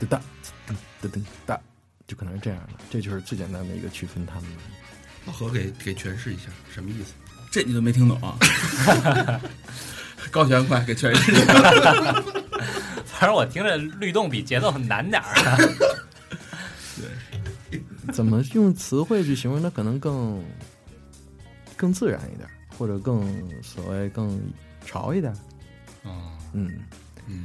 [0.00, 0.20] 噔哒
[0.66, 1.60] 噔噔噔哒，
[2.08, 4.56] 就可能是这样的，这就是最简单的一个区分他们的。
[5.24, 7.12] 老何给给诠释一下什么意思？
[7.52, 8.34] 这你都没听懂啊？
[10.32, 11.44] 高悬快给全世界。
[13.04, 15.58] 反正我听着律动比节奏很难点儿啊。
[18.12, 20.42] 怎么用词汇去形容它，可能更
[21.76, 23.22] 更自然一点，或者更
[23.62, 24.40] 所谓更
[24.84, 25.32] 潮一点。
[26.04, 26.12] 嗯，
[26.52, 26.80] 嗯，
[27.26, 27.44] 嗯，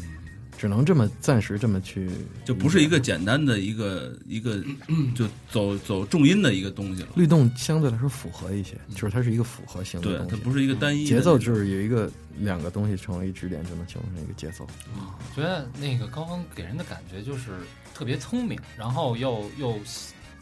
[0.57, 2.09] 只能这么暂时这么去，
[2.43, 4.63] 就不是一个简单的一个一个
[5.15, 7.09] 就走走重音的一个东西了。
[7.15, 10.31] 律动相对来说符合一些，就是它是一个符合型的对，东西。
[10.31, 14.67] 它不是一个单一的节奏，就是有一个两个东西成为一支点，就能形成一个节奏。
[14.95, 17.51] 我觉得那个高峰给人的感觉就是
[17.93, 19.79] 特别聪明，然后又又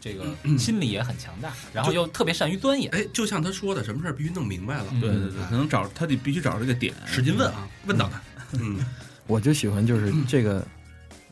[0.00, 0.24] 这个
[0.58, 2.90] 心理也很强大，然后又特别善于钻研。
[2.92, 8.22] 哎，就像他说的，什么事儿必须弄明白了，嗯对对对，可能找他得必须找这个点，使劲问啊，问到他。
[8.60, 8.78] 嗯，
[9.26, 10.66] 我就喜欢就是这个，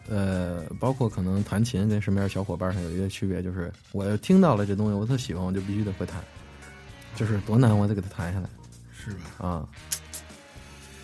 [0.08, 6.22] 呃，包括可能弹琴跟身边小伙伴上有一个区别，就是我要听到了这东西，我特喜欢，我就必须得会弹，
[7.14, 8.48] 就是多难我得给它弹下来
[8.92, 9.46] 是吧？
[9.46, 9.68] 啊。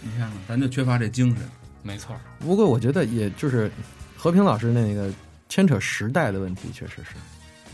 [0.02, 1.44] 你看看，咱就缺乏这精神。
[1.82, 3.70] 没错儿，不过我觉得也就是
[4.16, 5.10] 和平老师那个
[5.48, 7.14] 牵扯时代的问题，确实是。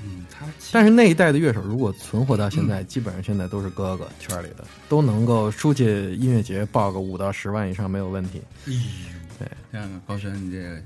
[0.06, 8.40] 嗯，他但是那一代的乐手如果存活到现在，基本上现在都是哥哥圈里的，都能够出去音乐节报个五到十万以上没有问题。
[8.66, 10.80] 哎呦，看看高轩，你这个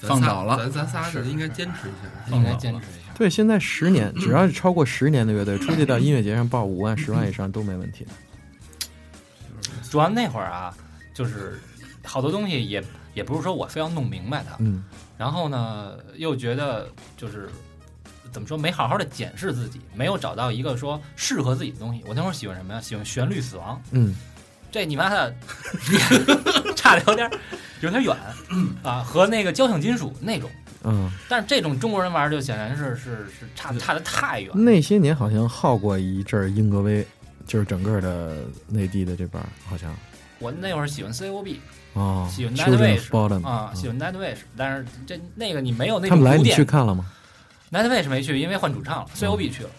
[0.00, 2.36] 放倒了咱咱仨是应该坚持一下。
[2.36, 3.12] 应该坚持一下。
[3.14, 8.10] 对，现在十年，只要是超过十年的乐队，出去到音乐节上报五万、十万以上都没问题的。
[9.88, 10.76] 主要那会儿啊，
[11.14, 11.60] 就是
[12.04, 12.82] 好多东西也
[13.14, 14.82] 也不是说我非要弄明白它，嗯
[15.16, 17.48] 然后呢又觉得就是
[18.34, 22.02] 怎么说没好好的检视自己，没有找到一个说适合自己的东西。
[22.04, 22.80] 我那会儿喜欢什么呀？
[22.80, 24.12] 喜欢旋律死亡，嗯，
[24.72, 25.32] 这你妈的
[26.74, 27.30] 差的有点
[27.80, 28.16] 有点远
[28.82, 30.50] 啊，和那个交响金属那种。
[30.82, 34.50] 嗯，但是这种中国人玩儿就显然是是是差差的太远。
[34.54, 37.06] 那些年好像耗过一阵儿英格威，
[37.46, 38.36] 就是整个的
[38.68, 39.94] 内地的这边儿好像
[40.40, 41.56] 我那会儿喜欢 COB
[41.94, 47.06] 哦喜欢 Nightwish Bottom 啊，喜欢 Nightwish，但是这那个你没有那他们来你去看了吗？
[47.74, 49.70] Nightwish 没去，因为换主唱了，COB 去了。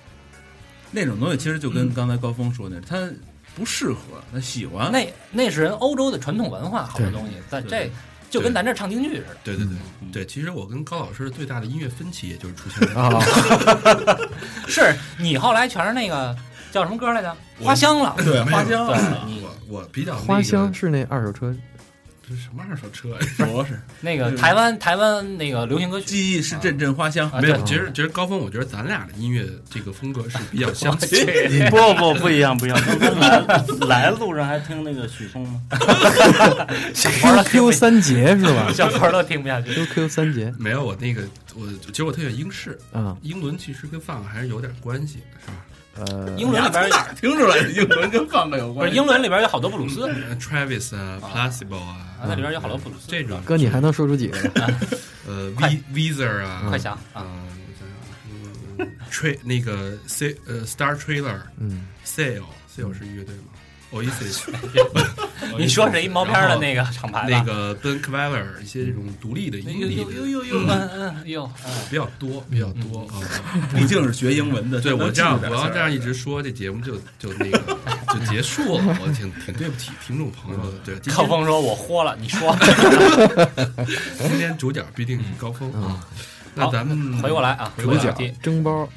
[0.91, 3.09] 那种东西，其实就跟刚才高峰说的，他
[3.55, 4.91] 不适合，他喜欢。
[4.91, 7.89] 那那是人欧洲的传统文化，好多东西在这
[8.29, 9.37] 就跟咱这儿唱京剧似的。
[9.45, 13.09] 对对对嗯对，其实我跟高老师最大的音乐分歧，也就是出现在啊，
[14.67, 16.35] 是你后来全是那个
[16.71, 17.35] 叫什么歌来着？
[17.61, 18.13] 花香了。
[18.17, 21.55] 对花香对啊，你我我比较花香是那二手车，
[22.27, 23.19] 这是什么二手车呀？
[23.37, 31.15] 不是那个台湾台湾那个流行歌曲，记忆是阵阵花香，啊没有，对其实其实高峰，我觉得咱俩的音乐这个风格是比较相似。
[31.69, 32.79] 不不不一样不一样，
[33.17, 33.45] 来
[33.87, 35.61] 来路上还听那个许嵩吗，
[36.95, 38.71] 小佛儿都听不 QQ 三杰是吧？
[38.73, 39.71] 小佛儿都听不下去。
[39.73, 40.51] ？QQ 三杰。
[40.57, 41.21] 没有，我那个
[41.55, 45.53] 我其实我特喜欢英式，啊，英伦其实跟放还是有点关系的，是吧？
[45.95, 48.93] 呃，英伦里边哪听出来英文跟放克有关不？
[48.93, 53.05] 是英伦里边有好多布鲁斯，呃 Travis 啊啊，Placebo 啊啊，，那里边有好多布鲁斯。
[53.07, 54.73] 这种哥，你还能说出几个来？
[55.27, 57.23] 呃 快 V Weezer 啊，快想啊，啊！
[57.23, 62.43] 我想想啊，嗯，Tra 那个 C 呃 Star Trailer 嗯，Sale
[62.75, 63.54] Sale 是乐队吗
[63.95, 64.43] ？Oasis
[65.57, 67.27] 你说是一毛片的那个厂牌吧？
[67.29, 71.49] 那个 Ben Queller 一些这种独立的那英语个呦呦呦呦，嗯嗯呦，
[71.89, 73.21] 比较多，比较多啊。
[73.73, 77.77] 毕竟是学英文的，对我这样，我要这样一直直说，这节目就就那个
[78.13, 78.97] 就结束了。
[79.01, 80.77] 我挺挺对不起听众朋友的。
[80.83, 82.53] 对，高峰说：“我豁了，你说。
[84.27, 86.05] 今天主角必定是高峰啊。
[86.53, 88.13] 那咱们回过来啊，主角。
[88.41, 88.87] 蒸包，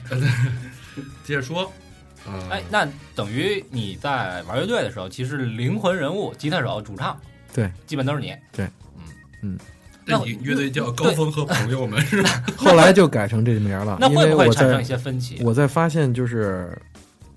[1.24, 1.72] 接着说。
[2.32, 7.18] 呃，哎，那等于你在玩乐队的时候，其实灵魂人物、吉他手、主唱，
[7.52, 8.34] 对，基本都是你。
[8.52, 9.02] 对，嗯
[9.42, 9.58] 嗯
[10.04, 12.42] 那你乐队叫高峰和朋友们是吧？
[12.56, 15.38] 后来就改成这名了，那会因为我在不会产生一些分歧？
[15.42, 16.76] 我在发现就是，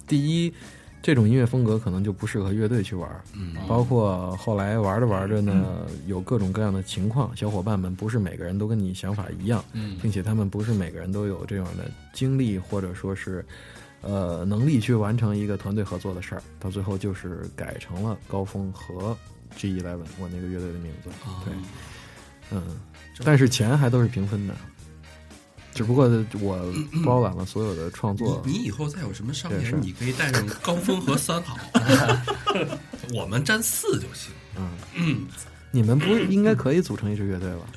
[0.08, 0.54] 第一，
[1.02, 13.46] 这种音乐风格可能就不适合乐队去玩，嗯包括后来玩着玩着呢，有各种各样的情况，小伙伴们不是每个人都跟你想法一样，嗯并且他们不是每个人都有这样的经历或者说是。
[14.02, 19.16] 呃，能力去完成一个团队合作的事儿，到最后就是改成了高峰和
[19.56, 21.10] G Eleven，我那个乐队的名字。
[21.46, 21.54] 对，
[22.52, 22.80] 嗯，
[23.24, 24.56] 但是钱还都是平分的，
[25.74, 26.10] 只不过
[26.40, 26.74] 我
[27.06, 28.42] 包揽了所有的创作。
[28.46, 31.58] 你你以后再有什么商这是演，你可以带上高峰和三好，
[33.14, 34.34] 我们占四就行。
[34.58, 35.28] 嗯，嗯，
[35.72, 37.68] 你们不应该可以组成一支乐队吧？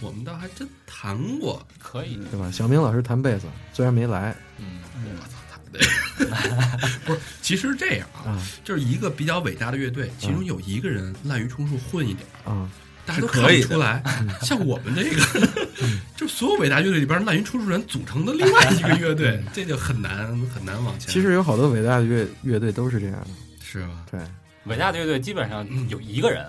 [0.00, 1.66] 我们倒还真谈过。
[1.78, 2.16] 可以。
[2.30, 2.50] 对吧？
[2.50, 5.45] 小明老师弹贝斯，虽然没来嗯，我操，谈
[5.76, 6.26] 的
[7.04, 12.70] 不是，其实这样啊，啊就是一个比较伟大的乐队，其中有一个人滥竽充数混一点儿，啊，
[13.04, 14.38] 大家都是可以的看不出来。
[14.42, 15.48] 像我们这个，
[16.16, 21.12] 就所有伟大乐队里边滥竽充数人组成的另外一个乐队，这就很难很难往前。
[21.12, 23.28] 其实有好多伟大的乐乐队都是这样的。
[23.62, 24.04] 是吧？
[24.10, 24.20] 对，
[24.64, 26.46] 伟大的乐队基本上有一个人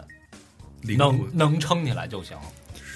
[0.98, 2.38] 能魂能撑起来就行。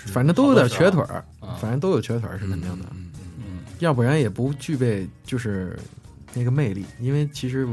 [0.08, 5.78] 反正都有点瘸腿儿啊，反正都有瘸腿儿是肯定的，嗯嗯嗯要不然也不具备就是
[6.34, 6.86] 那个魅力。
[7.00, 7.68] 因为其实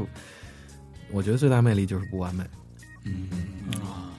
[1.11, 2.43] 我觉得最大魅力就是不完美。
[3.03, 3.29] 嗯
[3.71, 4.11] 嗯啊，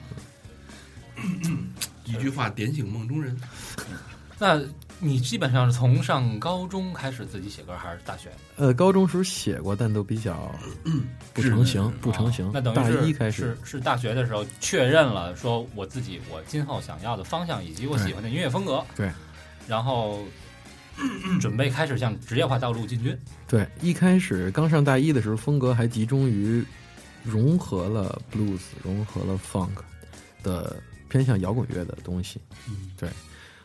[2.05, 3.39] 一句话点醒梦中人。
[4.39, 4.59] 那
[4.97, 8.31] 你基本上是从上高中开始自己写歌，还是大学？
[8.55, 10.51] 呃，高中时候写过，但都比较
[11.31, 12.51] 不成形，不成型啊。
[12.55, 18.83] 那等大于是一开始是是大学的时候确认了，说我自己我今后想要的方向以及我喜欢的音乐风格。
[18.95, 19.11] 对，
[19.67, 20.23] 然后
[21.39, 23.17] 准备开始向职业化道路进军。
[23.47, 26.63] 对，一开始刚上大一的时候，风格还集中于
[27.23, 29.69] 融合了 blues、融合了 funk
[30.43, 32.39] 的偏向摇滚乐的东西。
[32.67, 33.09] 嗯，对。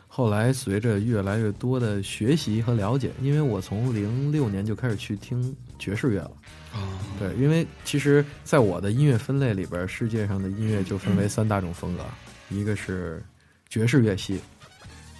[0.07, 6.31] 后来随着越来越多的学习和了解，因为我从零六年就开始去听爵士乐了。
[6.73, 12.03] 啊，对，因为其实在我的音乐分类里边，世界上的音乐就分为三大种风格，
[12.49, 13.23] 一个是
[13.69, 14.39] 爵士乐系，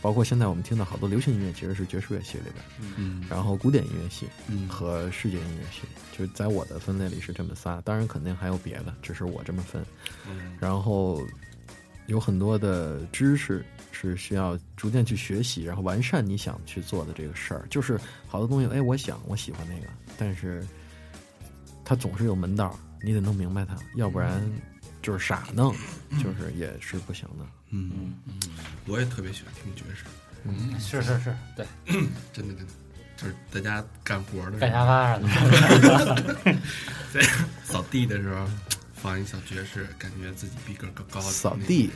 [0.02, 5.82] 包括现在我们听到好多流行音乐其实是爵士乐系里边，嗯然后古典音乐系嗯和世界音乐系，
[6.18, 9.84] 就是在我的分类里是这么仨，当然肯定还有别的，只是我这么分。
[10.30, 11.22] 嗯然后
[12.06, 17.68] 有很多的知识是需要逐渐去学习，然后完善你想去做的这个事儿。
[17.70, 20.66] 就是好多东西，哎，我想我喜欢那个，但是
[21.84, 24.42] 它总是有门道，你得弄明白它，要不然
[25.02, 25.74] 就是傻弄，
[26.24, 27.46] 就是也是不行的。
[27.70, 28.14] 嗯，
[28.86, 30.04] 我也特别喜欢听爵士，
[30.46, 31.66] 嗯，是是是，对，
[32.34, 32.74] 真的真的，
[33.18, 36.58] 就是在家干活的时候，干沙发上的。
[37.14, 37.22] 在
[37.64, 38.48] 扫地的时候
[38.94, 41.26] 放一小爵士，感觉自己逼格高高的。
[41.30, 41.90] 扫地、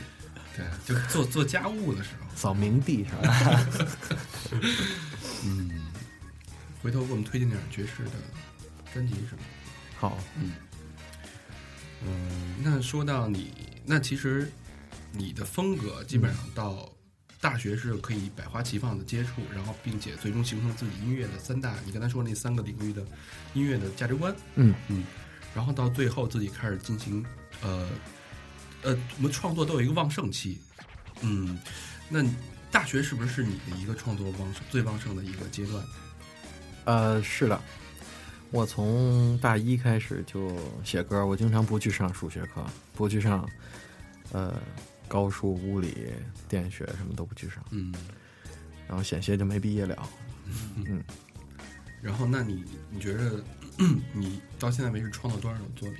[0.56, 3.66] 对，就做做家务的时候，扫明地是吧，
[5.44, 5.70] 嗯，
[6.82, 8.10] 回头给我们推荐点爵士的
[8.92, 9.38] 专辑什么？
[9.38, 9.98] 的。
[9.98, 10.18] 好，
[12.04, 13.52] 嗯，那说到你，
[13.86, 14.50] 那其实
[15.12, 16.90] 你的风格基本上到
[17.40, 23.04] 大学是可以百花齐放的接触，然后并且最终形成自己音乐的三大，你刚才说那三个领域的
[23.54, 24.74] 音乐的价值观，嗯。
[24.88, 25.04] 嗯，
[25.54, 27.24] 然后到最后自己开始进行
[27.62, 27.88] 呃
[28.82, 30.58] 呃，我们创作都有一个旺盛期，
[31.20, 31.58] 嗯，
[32.08, 32.24] 那
[32.70, 35.84] 大学是不是你的一个创作旺盛最旺盛的一个阶段？
[36.84, 37.60] 呃，是的，
[38.50, 43.48] 我从大一开始就写歌，我经常不去上数学课，不去上
[44.32, 44.60] 呃
[45.12, 46.08] 高数、物理、
[46.48, 47.92] 电学什么都不去上，嗯，
[48.88, 50.08] 然后险些就没毕业了。
[50.76, 51.04] 嗯
[52.00, 53.44] 然后那你你觉得
[54.14, 55.98] 你到现在为止创作多少种作品？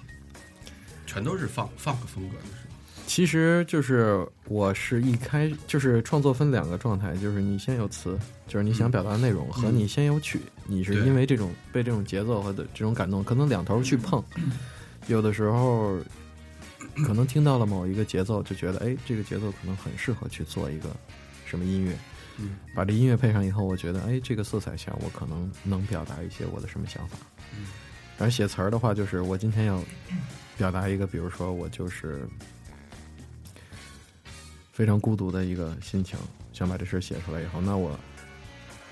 [1.07, 2.75] 全都是放 funk 风格的是吗？
[3.07, 14.25] 其实就是我是一开就是创作分两个状态，就是你先有词，就是你想表达的内容，和你先有曲，你是因为这种被这种节奏和的这种感动，可能两头去碰，
[15.06, 15.98] 有的时候
[17.07, 20.95] 可能听到了某一个节奏，就觉得哎，这个节奏可能很适合去做一个
[21.47, 21.97] 什么音乐。
[22.38, 27.17] 嗯把这音乐配上以后，我觉得，哎，这个色彩下，我可能能表达一些我的什么想法。
[27.55, 27.67] 嗯
[28.19, 29.83] 而写词儿的话，就是我今天要
[30.57, 32.27] 表达一个，比如说我就是
[34.73, 36.17] 非常孤独的一个心情，
[36.53, 37.99] 想把这事儿写出来以后，那我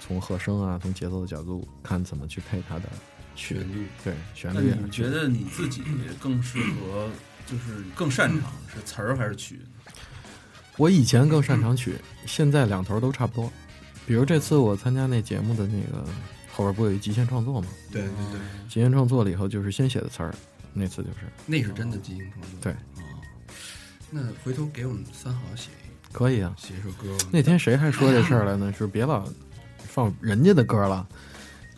[0.01, 2.89] 从和声啊，从节奏的角度看怎么去配它的
[3.37, 4.79] 旋律，对旋那律啊。
[4.83, 5.83] 你觉得你自己
[6.19, 7.09] 更适合，
[7.51, 9.61] 就是更擅长是词儿还是曲？
[10.77, 11.97] 我以前更擅长曲，
[12.27, 13.53] 现在两头都差不多。
[14.07, 16.05] 比如这次我参加那节目的那个
[16.53, 17.69] 后边不有一极限创作吗？
[17.91, 20.35] 对对对，极限创作了以后就是先写的词儿，
[20.73, 22.51] 那次就是那是真的极限创作。
[22.61, 23.03] 对哦，
[24.11, 26.55] 那回头给我们三好写一可以啊。
[26.57, 27.17] 写一首歌。
[27.31, 28.73] 那天谁还说这事儿来呢？
[28.77, 29.29] 是别老
[29.79, 31.07] 放人家的歌了，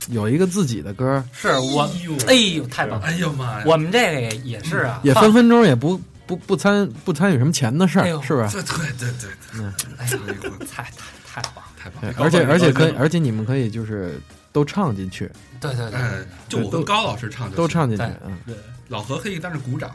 [0.08, 1.82] 有一个自己的歌，是我
[2.26, 3.06] 哎呦，太棒了！
[3.06, 3.62] 哎呦妈呀！
[3.66, 8.62] 我们这个也也是啊，也分分钟也不不不参不参与什么钱的事儿是不，是？
[8.62, 8.62] 对
[8.98, 10.18] 对对对嗯，哎呦，
[10.66, 10.90] 太太
[11.26, 11.62] 太棒！
[11.78, 14.20] 太棒而且而且可以，而且你们可以就是
[14.52, 15.30] 都唱进去，
[15.60, 16.00] 对对对。
[16.00, 16.12] 哎，
[16.48, 18.04] 就我跟高老师唱都唱进去。
[18.24, 18.54] 嗯，对，
[18.88, 19.90] 老何可以在那鼓掌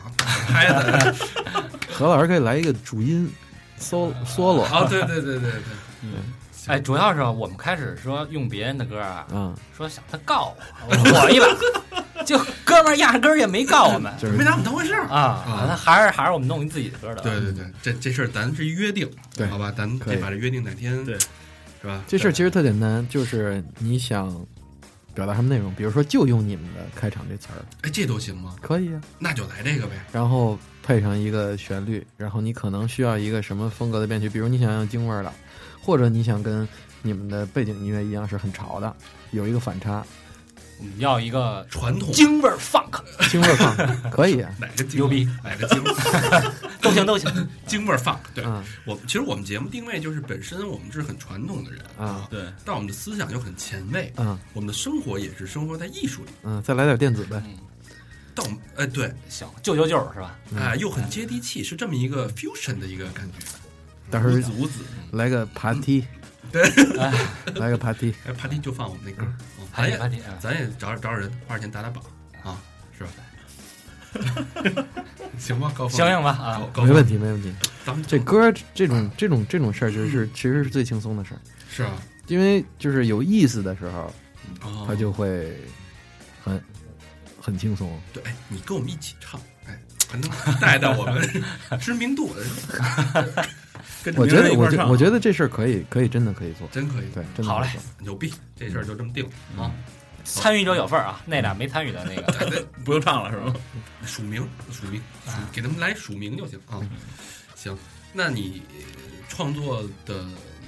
[0.48, 1.16] 拍的。
[1.92, 3.30] 何老师可以来一个主音
[3.80, 6.10] solo solo 啊，对对对对对，
[6.68, 10.56] 哎，主要是我们开始说用别人的歌啊，啊，说想他告
[10.88, 11.48] 我，我一把，
[12.24, 15.08] 就哥们儿压根儿也没告我们就是没拿我们当回事儿。
[15.08, 17.22] 啊，那还是还是我们弄一自己的歌的。
[17.22, 19.72] 对对对，这这事儿咱是一约定，对好吧？
[19.76, 21.18] 咱可以得把这约定哪天，对
[21.82, 22.02] 是吧？
[22.08, 24.30] 这事儿其实特简单，就是你想
[25.18, 28.56] 表达什么内容，比如说就用你们的开场这词儿，哎，这都行吗？
[28.62, 29.94] 可以啊，那就来这个呗。
[30.12, 35.34] 然后配上一个旋律，然后你可能需要一个什么风格的编曲，比如你想要京味儿的，
[35.82, 36.70] 或者你想跟
[37.02, 38.96] 你们的背景音乐一样是很潮的，
[39.32, 40.06] 有一个反差，
[40.80, 42.12] 我们要一个传统。
[42.12, 45.84] 京味儿 funk，京味儿 funk 可以啊，哪个牛逼，哪个京
[46.82, 47.50] 都行都行。
[47.66, 48.18] 京味儿 funk。
[48.34, 48.44] 对。
[48.46, 48.64] 嗯。
[48.86, 54.38] 我其实我们节目定位就是本身我们是很传统的人啊，对，但我们的思想又很前卫，嗯。
[54.54, 56.30] 我们的生活也是生活在艺术里。
[56.44, 57.58] 嗯，再来点电子呗，嗯，
[58.36, 60.38] 但我们哎对，行，救救救是吧？
[60.52, 60.60] 嗯。
[60.60, 63.46] 啊又很接地气，是这么一个 fusion 的一个感觉。
[64.10, 64.74] 到时候无子无子，
[65.12, 66.06] 来个爬梯，
[66.52, 66.64] 对，
[67.56, 69.26] 来个 party，，哎，party 就放我们那歌，
[69.76, 72.04] 咱也体排体啊，咱也找找找人花点钱打打榜。
[72.44, 72.60] 啊，
[72.98, 73.10] 是吧？
[75.38, 75.98] 行吧，高峰。
[75.98, 76.62] 行行吧啊。
[76.78, 77.18] 没问题。
[77.18, 77.54] 没问题。
[77.86, 81.40] 咱们这歌这种这种这种事儿，就是其实是最轻松的事儿，
[81.70, 81.94] 是啊，
[82.28, 84.14] 因为就是有意思的时候，
[84.88, 85.56] 他就会
[86.44, 86.62] 很
[87.40, 88.00] 很轻松。
[88.14, 89.78] 对，哎，你跟我们一起唱，哎，
[90.10, 90.30] 还能
[90.60, 91.44] 带带我们
[91.80, 92.34] 知名度，
[94.14, 96.68] 跟我觉得，我我觉得这事儿可以，可以，真的可以做。
[96.70, 99.24] 真可以，对，真的好嘞牛逼，这事儿就这么定
[99.56, 99.72] 了啊！
[100.24, 103.56] 参与者有份儿啊，那俩没参与的那个，不用唱了是吗？
[104.06, 105.02] 署名，署名，
[105.54, 106.82] 给他们来署名就行啊。
[107.56, 107.78] 行，
[108.14, 110.26] 那你呃创作的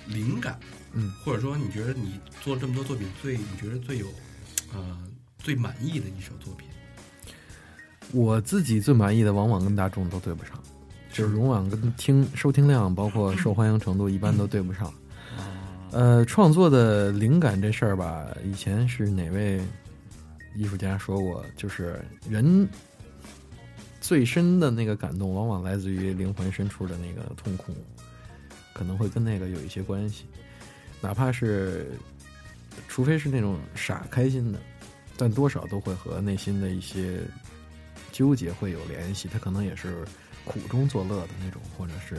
[0.08, 0.58] 灵感，
[0.94, 4.08] 嗯，或者说你觉得你做了这么多作品，最你觉得最有
[4.74, 4.98] 呃
[5.38, 6.68] 最满意的一首作品，
[8.12, 10.54] 我自己最满意的，往往跟大众都对不上，
[11.12, 14.94] 就是往往跟听收听量，包括受欢迎程度，一般都对不上。
[15.92, 19.60] 呃，创作的灵感这事儿吧，以前是哪位
[20.56, 22.00] 艺术家说过，就是
[22.30, 22.68] 人
[24.00, 27.74] 最深的那个感动，往往来自于灵魂深处的那个痛苦，
[28.72, 30.26] 可能会跟那个有一些关系，
[31.02, 31.92] 哪怕是，
[32.88, 34.60] 除非是那种傻开心的，
[35.18, 37.20] 但多少都会和内心的一些
[38.12, 40.06] 纠结会有联系，他可能也是
[40.50, 42.18] 苦中作乐的那种，或者是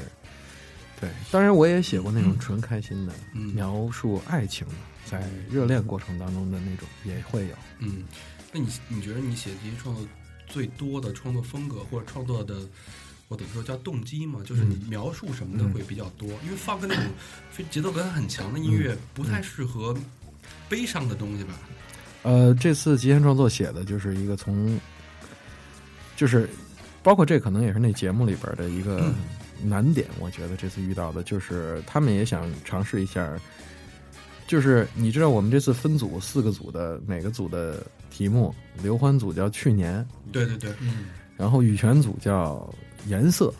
[1.00, 1.10] 对。
[1.32, 4.74] 当然，我也写过那种纯开心的，嗯描述爱情的，
[5.04, 7.54] 在热恋过程当中的那种也会有。
[7.80, 8.04] 嗯，
[8.52, 10.06] 那你你觉得你写这些创作
[10.46, 12.60] 最多的创作风格或者创作的，
[13.26, 14.40] 我怎么说叫动机嘛？
[14.44, 17.04] 就是你描述什么的嗯会比较多，因为放个那种
[17.50, 19.92] 非节奏感很强的音乐，不太适合
[20.68, 21.54] 悲伤的东西吧？
[22.22, 24.78] 呃，这次极限创作写的就是一个从，
[26.16, 26.48] 就是
[27.02, 29.12] 包括这可能也是那节目里边的一个
[29.62, 33.30] 难点，我觉得这次遇到的就是他们也想尝试一下，
[34.46, 42.72] 就是你知道我们这次分组四个组的每个组的题目，刘欢组叫去年，对对对，嗯，然后羽泉组叫
[43.06, 43.52] 颜色，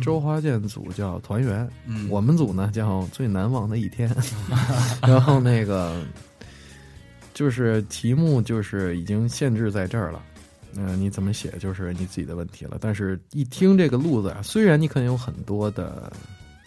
[0.00, 4.12] 周华健组叫团圆，嗯，我们组呢叫最难忘的一天，
[5.02, 6.02] 然后那个
[7.32, 10.22] 就是题目就是已经限制在这儿了，
[10.76, 12.78] 嗯、你怎么写就是你自己的问题了。
[12.80, 16.12] 但是一听这个路子啊，虽然你可能有很多的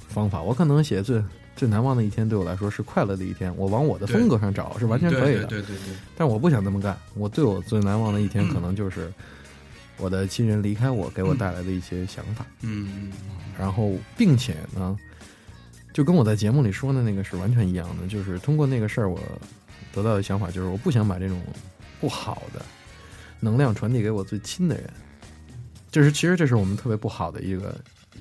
[0.08, 1.24] 方法，我可能写最
[1.56, 5.46] 最难忘的一天对我来说是快乐的一天，我往我的风格上找是完全可以的。
[5.46, 9.12] 对对对对对，但我不想这么干，我对我最难忘的一天可能就是
[9.98, 12.46] 我的亲人离开我，给我带来的一些想法。
[12.62, 13.12] 嗯嗯
[13.58, 14.98] 然后并且呢，
[15.94, 19.18] 就跟我在节目里说的那个是完全一样的，就是通过那个事儿，我
[19.94, 21.42] 得到的想法就是，我不想把这种
[22.02, 22.66] 不好的
[23.40, 24.90] 能量传递给我最亲的人，
[25.92, 27.76] 就是其实这是我们特别不好的一个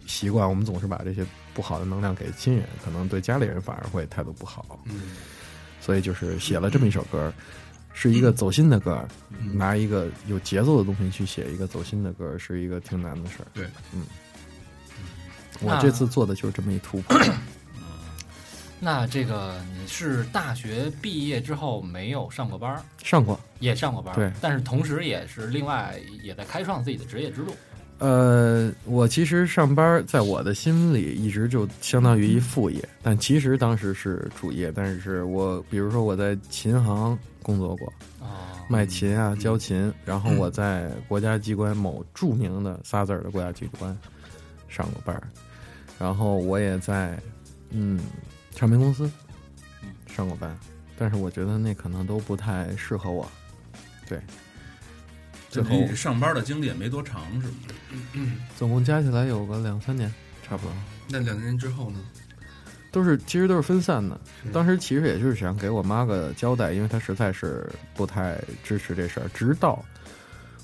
[0.07, 4.81] 习惯，我们总是把这些不好的能量给亲人，可能对家里人反而会态度不好。
[4.87, 5.13] 嗯
[5.81, 7.31] 所以就是写了这么一首歌，
[7.93, 9.07] 是一个走心的歌，
[9.39, 13.47] 嗯拿一个有节奏的东西去写一个走心的歌，是一个挺难的事儿。
[13.53, 14.07] 对，嗯，
[15.61, 17.21] 我这次做的就是这么一突破。
[18.85, 27.55] 那这个你是大学毕业之后没有上过班儿，上过，也上过班儿，对但是同时也是另外也在开创自己的职业之路。
[27.99, 34.71] 呃，我其实上班在我的心里一直就相当于一副业，但其实当时是主业。
[34.71, 43.97] 但是我比如说我在琴行工作过，啊，卖琴啊、教琴，然后我在国家机关某著名的仨字儿的国家机关
[44.69, 45.23] 上过班儿，
[45.99, 47.19] 然后我也在
[47.71, 48.01] 嗯
[48.55, 49.11] 唱片公司
[50.07, 50.57] 上过班，
[50.97, 53.31] 但是我觉得那可能都不太适合我。
[54.09, 54.21] 对，
[55.51, 57.55] 最后你上班的经历也没多长，是吗？
[58.57, 60.13] 总共加起来有个两三年，
[60.47, 60.73] 差不多。
[61.09, 61.99] 那两年之后呢？
[62.93, 64.21] 都是其实都是分散的。
[64.53, 69.29] 当时其实也就是想给我妈个交代，因为她实在是不太支持这事儿。
[69.35, 69.85] 直到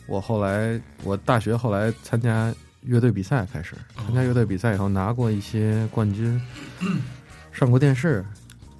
[0.06, 6.40] 我后来，我大学后来参加乐队比赛，开始参加乐队比赛以后拿过一些冠军，
[7.52, 8.24] 上过电视，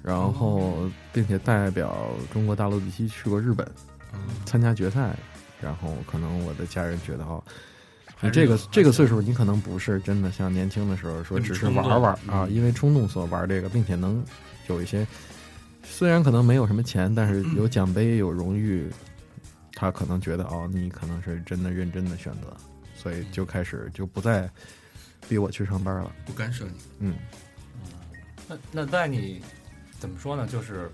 [0.01, 3.69] 然后并且代表中国大陆地区去过日本
[4.45, 5.15] 参加决赛，
[5.61, 7.43] 然后可能我的家人觉得哦。
[8.23, 14.23] 你这个这个岁数，你可能不是真的像年轻的时候说只是玩玩啊，因为冲动所玩这个，并且能
[14.67, 15.07] 有一些，
[15.81, 18.87] 虽然可能没有什么钱，但是有奖杯有荣誉，
[19.73, 22.55] 他可能觉得哦，你可能是真的认真的选择，
[22.95, 24.47] 所以就开始就不再
[25.27, 26.11] 逼我去上班了。
[26.23, 26.73] 不干涉你。
[26.99, 27.15] 嗯，
[28.51, 29.41] 那那在你
[29.99, 30.45] 怎么说呢？
[30.45, 30.91] 就是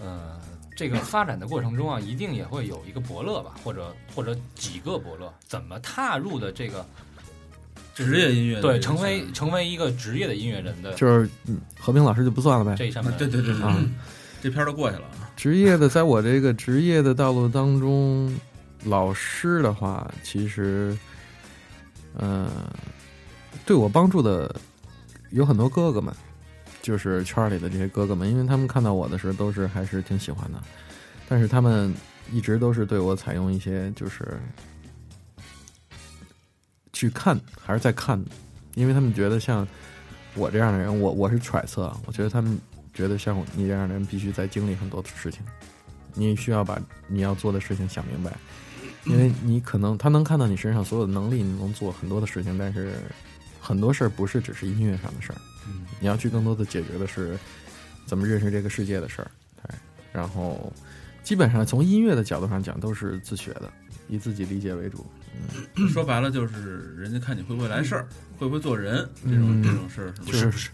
[0.00, 0.40] 呃，
[0.74, 6.86] 这个 发展的过程中啊，一定也会有一个伯乐吧，或者或者几个伯乐，怎么踏入的这个
[7.94, 12.74] 职业音乐对成为成为一个职业的音乐人的就是嗯和平老师就不算了呗。
[12.76, 13.14] 这一扇门？
[13.16, 13.76] 对对对对，啊
[14.40, 15.28] 这片儿都过去了啊。
[15.36, 18.32] 职业的，在我这个职业的道路当中，
[18.84, 20.96] 老师的话，其实，
[22.16, 22.48] 呃，
[23.66, 24.54] 对我帮助的
[25.30, 26.14] 有很多哥哥们，
[26.88, 30.58] 就是圈里的这些哥哥们，因为他们看到我的时候都是还是挺喜欢的，
[31.28, 31.94] 但是他们
[32.32, 34.40] 一直都是对我采用一些就是
[36.94, 38.18] 去看，还是在看，
[38.74, 39.68] 因为他们觉得像
[40.34, 42.58] 我这样的人，我我是揣测，我觉得他们
[42.94, 45.42] 觉得像你这样的人必须在经历很多的事情，
[46.14, 48.34] 你需要把你要做的事情想明白，
[49.04, 52.94] 因为你可能他能看到你身上所有的能力，你能做很多的事情，但是
[53.60, 57.38] 很多事儿不是只是音乐上的事儿，嗯你要去更多的解决的是
[58.06, 59.30] 怎么认识这个世界的事儿，
[59.62, 59.74] 对，
[60.12, 60.72] 然后
[61.22, 63.72] 基本上从音乐的角度上讲都是自学的，
[64.08, 65.06] 以自己理解为主，
[65.76, 65.88] 嗯。
[65.88, 68.08] 说白了就是人家看你会不会来事儿，
[68.38, 69.62] 会不会做人，这种嗯。
[69.62, 70.70] 这种事儿是不是，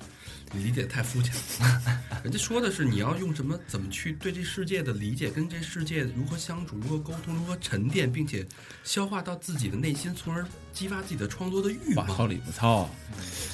[0.54, 2.00] 你理解太肤浅了。
[2.22, 8.46] 人家说的是你要用什么，怎么去对这世界的理解，跟这世界如何相处，如何沟通，如何沉淀，并且
[8.82, 12.06] 消化到自己的内心，从而激发自己的创作的欲望。
[12.06, 12.90] 话糙理不糙啊，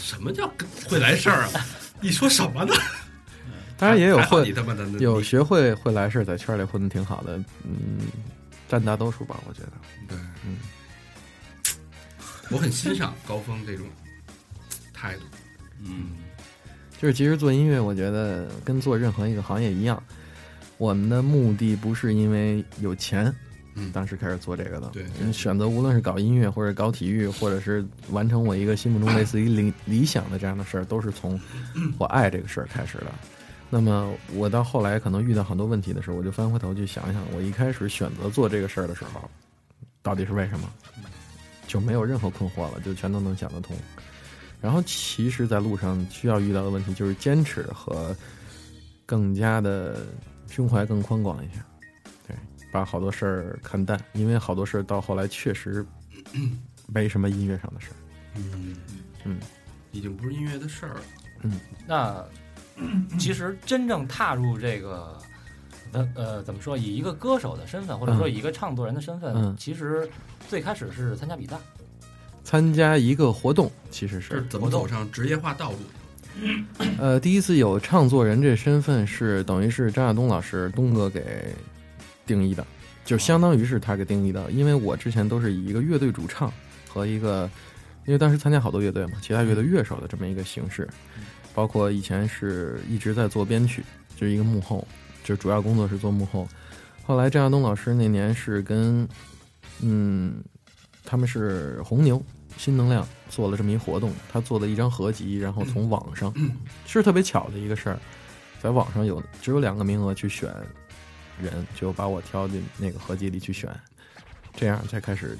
[0.00, 0.52] 什么叫
[0.88, 1.66] 会来事儿啊？
[2.00, 2.74] 你说什么呢？
[3.76, 4.54] 当然也有会
[4.98, 7.98] 有学会会来事儿，在圈里混的挺好的，嗯，
[8.68, 9.72] 占大多数吧，我觉得。
[10.06, 10.58] 对，嗯，
[12.50, 13.86] 我很欣赏高峰这种
[14.92, 15.22] 态度。
[15.82, 16.10] 嗯，
[17.00, 20.02] 就是其实做音乐，我觉得跟做任何一个行业一样，
[20.76, 23.34] 我们的目的不是因为有钱，
[23.74, 24.92] 嗯当时开始做这个的。
[25.32, 31.40] 选择无论是搞音乐，或者搞体育，或者是完成我一个心目中类似于理理想的这样的事儿，都是从
[31.96, 33.06] 我爱这个事儿开始的。
[33.70, 39.22] 那么我到后来可能遇到很多问题的时候，我就翻回头去想想，我一开始选择做这个事儿的时候，
[40.02, 40.70] 到底是为什么？
[41.66, 43.74] 就没有任何困惑了，就全都能想得通。
[44.60, 48.14] 然后其实，在路上需要遇到的问题就是坚持和
[49.06, 50.06] 更加的
[50.48, 51.64] 胸怀更宽广一下，
[52.26, 52.36] 对，
[52.70, 55.84] 把好多事儿看淡，因为好多事儿到后来确实
[56.92, 57.96] 没什么音乐上的事儿。
[58.36, 58.76] 嗯
[59.24, 59.40] 嗯，
[59.92, 61.00] 已经不是音乐的事儿了。
[61.86, 62.24] 那
[63.18, 65.18] 其实真正踏入这个，
[65.92, 66.76] 呃呃，怎么说？
[66.76, 70.08] 以一个歌手的身份，或者说以一个唱作人的身份，嗯其实
[70.48, 71.56] 最开始是参加比赛。
[72.50, 75.78] 参加一个活动，其实是怎么走上职业化道路？
[76.98, 81.54] 呃，第一次有唱作人这身份是等于是张亚东老师东哥给
[82.26, 82.66] 定义的，
[83.04, 84.50] 就相当于是他给定义的。
[84.50, 86.52] 因为我之前都是以一个乐队主唱
[86.88, 87.48] 和一个，
[88.04, 90.88] 因为当时参加好多乐队嘛，其他乐队乐手的这么一个形式，
[91.54, 93.84] 包括以前是一直在做编曲，
[94.16, 94.84] 就是一个幕后，
[95.22, 96.48] 就主要工作是做幕后。
[97.04, 99.08] 后来张亚东老师那年是跟，
[99.82, 100.42] 嗯。
[101.02, 102.22] 他们是红牛
[102.56, 106.32] 新能量做了这么一活动，他做的一张合集，然后从网上、
[106.86, 107.98] 是特别巧的一个事儿，
[108.62, 110.54] 在网上有只有两个名额去选
[111.40, 113.68] 人，就把我挑进那个合集里去选，
[114.54, 115.38] 这样才开始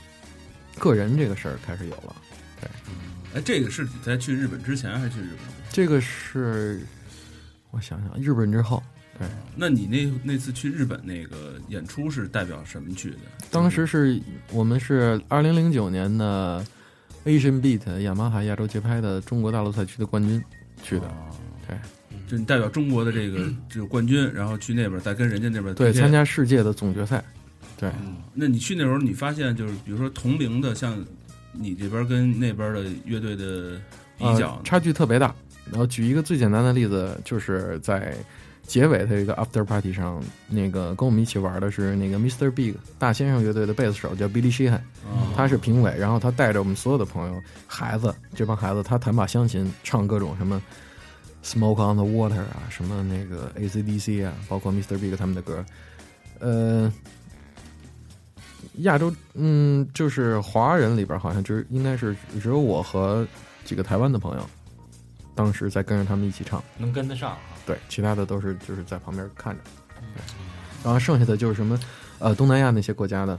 [0.79, 2.17] 个人这个事儿开始有了。
[2.61, 2.69] 对
[3.35, 5.39] 哎，这个是你在去日本之前还是去日本？
[5.71, 6.81] 这个是
[7.71, 8.83] 我想想，日本之后，
[9.19, 13.19] 对，那你那那次去日本那个演出是代表什么去的？
[13.51, 16.65] 当时是我们是二零零九年的
[17.25, 20.43] Asian Beat 雅马哈亚洲节拍的中国大陆赛区的冠军
[20.83, 21.13] 去的，哦。
[21.69, 21.77] 对，
[22.27, 27.23] 就你代表中国的这个这个冠军，然后去那边再跟人家那边对，参加世界的总决赛，
[27.79, 30.99] 对，嗯那你去那时候，你发现就是比如说同龄的，像
[31.53, 33.81] 你这边跟那边的乐队的
[34.19, 35.35] 比较，呃差距特别大。
[35.71, 38.17] 然后举一个最简单的例子，就是在
[38.71, 42.49] 结尾的一个 after party 上，那个跟我们一起玩的是那个 Mr.
[42.53, 44.79] Big 大先生乐队的贝斯手叫 Billy Sheehan，
[45.11, 47.35] 哦他是评委，然后他带着我们所有的朋友、
[47.67, 50.63] 孩子，这帮孩子，他弹把湘琴，唱各种什么
[51.43, 54.97] Smoke on the Water 啊，什么那个 AC/DC 啊，包括 Mr.
[54.97, 55.65] Big 他们的歌，
[56.39, 56.93] 呃，
[58.83, 63.27] 亚洲，嗯，就是华人里边好像只应该是只有我和
[63.65, 64.49] 几个台湾的朋友，
[65.35, 67.50] 当时在跟着他们一起唱，能跟得上啊。
[67.71, 69.61] 对，其他的都是就是在旁边看着，
[69.95, 70.23] 对，
[70.83, 71.79] 然后剩下的就是什么，
[72.19, 73.39] 呃，东南亚那些国家的，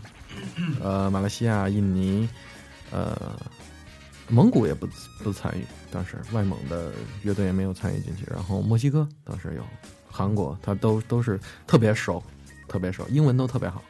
[0.82, 2.30] 呃，马来西亚、印尼，
[2.92, 3.38] 呃，
[4.30, 4.88] 蒙古也不
[5.22, 9.64] 不参与，当时外蒙的乐队也没有参与进去，然后墨西哥当时有，
[10.10, 12.24] 韩国他都都是特别熟，
[12.70, 13.84] 特别熟，英文都特别好，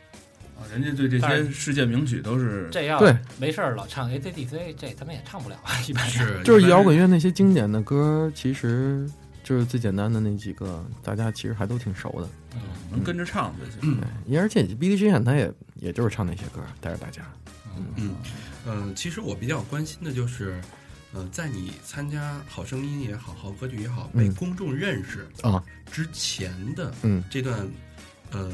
[0.57, 9.07] 啊人家对这些世界名曲都是这样对没事儿老唱 ACDC，这他们也唱不了啊， 一般是就是摇滚乐那些经典的歌，其实
[9.51, 12.29] 就是最简单的那几个，大家其实还都挺熟的。
[12.89, 14.01] 能跟着唱就行。
[14.39, 17.21] 而且 B D G 他也也就是唱那些歌，带着大家。
[17.97, 18.15] 嗯
[18.65, 20.61] 嗯，其实我比较关心的就是，
[21.11, 27.69] 呃，在你参加《好声音》也好，好歌曲也好，被嗯公众认识啊之前的嗯这段，
[28.31, 28.49] 呃，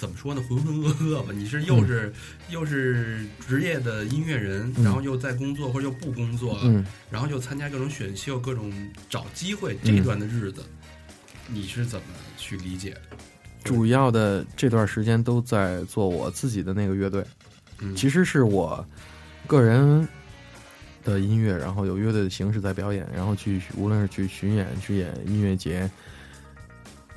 [0.00, 1.32] 怎么说呢，浑浑噩噩吧？
[1.34, 2.10] 你是又是、
[2.48, 4.82] 又是职业的音乐人，嗯。
[4.82, 8.72] 然后又在工作或者又不工作，嗯，然后又参加各种选秀、各种
[9.10, 9.94] 找机会，嗯。
[9.96, 10.64] 这段的日子，
[11.46, 12.06] 你是怎么
[12.38, 12.92] 去理解？
[12.92, 13.00] 的？
[13.62, 17.22] 主要的这段时间都在做我自己的那个乐队，
[17.80, 18.82] 嗯，其实是我
[19.46, 20.08] 个人
[21.04, 25.90] 的音乐，然后有乐队的形式在表演，然后去无论是去巡演、去演音乐节，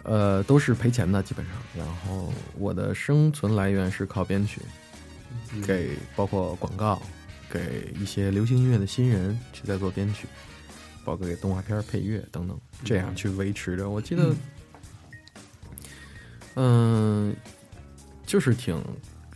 [0.03, 1.55] 呃，都是赔钱的基本上。
[1.77, 4.61] 然后我的生存来源是靠编曲，
[5.53, 7.01] 嗯给包括广告，
[7.49, 10.27] 给一些流行音乐的新人去在做编曲，
[11.05, 13.89] 包括给动画片配乐等等，这样去维持着。
[13.89, 14.35] 我记得，
[16.55, 17.35] 嗯，
[18.25, 18.83] 就是挺，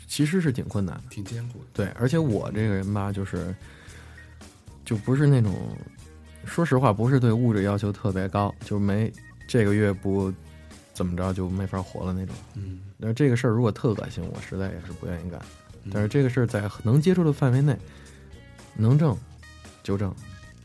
[0.08, 1.04] 其实是挺困难的。
[1.10, 1.66] 挺艰苦的。
[1.74, 3.56] 对，而且我这个人吧，就是
[4.84, 5.76] 就不是那种，
[6.46, 9.12] 说实话，不是对物质要求特别高，就没
[9.48, 10.34] 这个月不
[10.98, 12.36] 怎么着就没法活了那种。
[12.56, 15.40] 嗯，但是这个事儿如果特恶心，我实在也是不愿意干。
[15.84, 17.78] 嗯但是这个事儿在能接触的范围内，
[18.76, 19.16] 能挣
[19.84, 20.14] 就挣，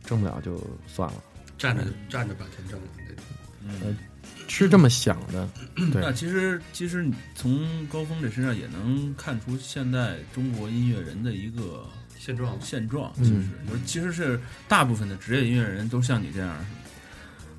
[0.05, 1.23] 挣不了就算了，
[1.59, 3.25] 站着站着把钱挣了那种。
[3.63, 3.97] 嗯，
[4.49, 5.47] 是这么想的。
[5.93, 11.87] 对那其实其实你从高峰这身上也能看出现在中国音乐人的一个
[12.19, 16.67] 现状现状，嗯其实就是其实是大部分的职业音乐人都像你这样，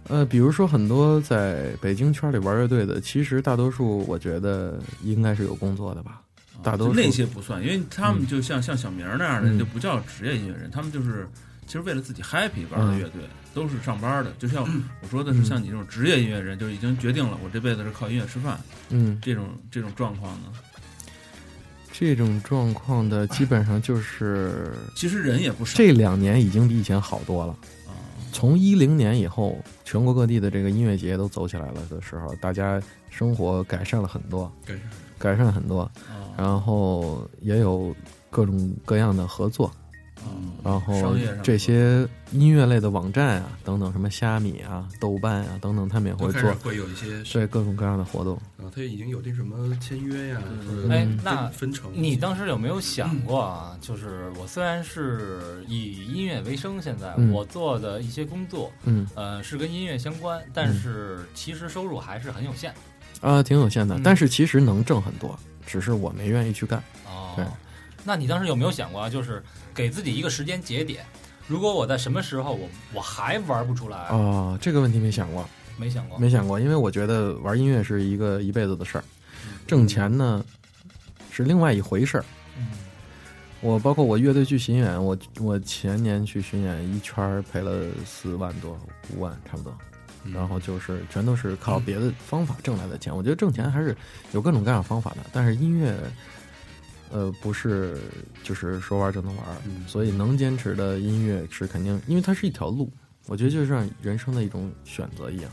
[0.10, 6.22] 呃，比如说很多在北京圈里玩乐队的，其实大多数我觉得应该是有工作的吧。
[6.62, 11.28] 大多数就那些不算，因为他们就像、像小明那样的，嗯就不叫职业音乐人，他们就是
[11.66, 13.22] 其实为了自己 happy 玩的乐队，
[13.54, 14.32] 都是上班的。
[14.40, 14.64] 就像
[15.02, 20.54] 我说的是，嗯像你这种职业音乐人，就已经决定了我这辈子是靠音乐吃饭，嗯，这种这种状况呢，
[21.92, 25.78] 这种状况的基本上就是其实人也不少。
[25.78, 27.56] 这两年已经比以前好多了。
[28.34, 34.82] 啊，从一零年以后，全国各地的这个音乐节都走起来了的时候，大家生活改善了很多，改善。
[35.20, 35.94] 改善了很多，啊
[36.36, 37.96] 然后也有
[38.30, 39.72] 各种各样的合作，
[40.64, 48.36] 然后这些音乐类的网站啊，等等，什么虾米啊、豆瓣啊等等，他们也会做会有一些对各种各样的活动。
[48.58, 50.42] 啊，他已经有这什么签约呀，
[50.90, 51.92] 哎，那分成。
[51.94, 53.78] 你当时有没有想过啊？
[53.82, 62.74] 就是我虽然是以音乐为生，现在嗯我做的一些工作，嗯呃，是跟音乐相关，但是其实收入还是很有限。
[63.20, 66.82] 啊，挺有限的嗯，但是其实能挣很多，只是我没愿意去干。
[67.06, 67.46] 哦，对。
[68.04, 69.10] 那你当时有没有想过啊？
[69.10, 69.42] 就是
[69.74, 71.06] 给自己一个时间节点，
[71.48, 75.48] 如果我在什么时候我我还玩不出来，哦，这个问题没想过，
[75.78, 76.18] 没想过。
[76.18, 79.04] 没想过，因为我觉得玩音乐是一个一辈子的事儿，
[79.66, 80.44] 挣钱呢
[81.32, 82.26] 是另外一回事儿。
[82.58, 82.68] 嗯
[83.62, 88.78] 我包括我乐队去巡演，我我前年去巡演一圈儿赔了四万多
[89.16, 89.74] 五万差不多，
[90.26, 93.16] 嗯然后就是全都是靠别的方法挣来的钱。
[93.16, 93.96] 我觉得挣钱还是
[94.34, 95.96] 有各种各样方法的，但是音乐，
[97.14, 97.98] 呃，不是
[98.44, 99.88] 就是说玩就能玩，嗯。
[99.88, 102.92] 所以能坚持的音乐是肯定，因为它是一条路，
[103.28, 105.52] 我觉得就像人生的一种选择一样，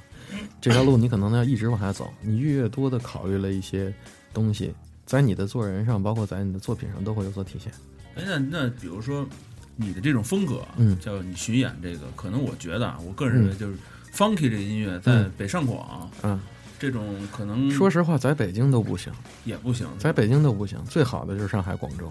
[0.61, 3.95] 这条路你可能要一直往下走，你越越多的考虑了一些
[4.33, 7.73] 东西，在你的做人上，包括在你的作品上都会有所体现。
[8.15, 9.29] 哎，那那比如说
[9.77, 10.99] 你的这种风格啊，嗯。
[10.99, 13.77] 叫你巡演这个，可能我觉得啊，我个人认为就是
[14.15, 15.33] funky 这个音乐在嗯。
[15.37, 16.41] 北上广、嗯，
[16.81, 19.13] 这种可能说实话，在北京都不行，
[19.45, 22.11] 也不行，在北京都不行，最好的就是上海、广州。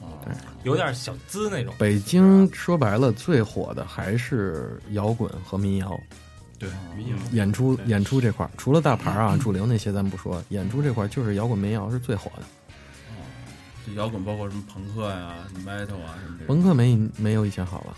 [0.00, 0.32] 啊对
[0.64, 1.72] 有点小资那种。
[1.78, 5.98] 北京说白了，最火的还是摇滚和民谣。
[6.58, 12.42] 对民谣演出演出这块儿，除了大牌啊、主流那些咱不说，演出这块儿就是摇滚民谣是最火的。
[13.86, 16.48] 这摇滚包括什么朋克呀、metal 啊什么这种。
[16.48, 17.96] 朋克没没有以前好了，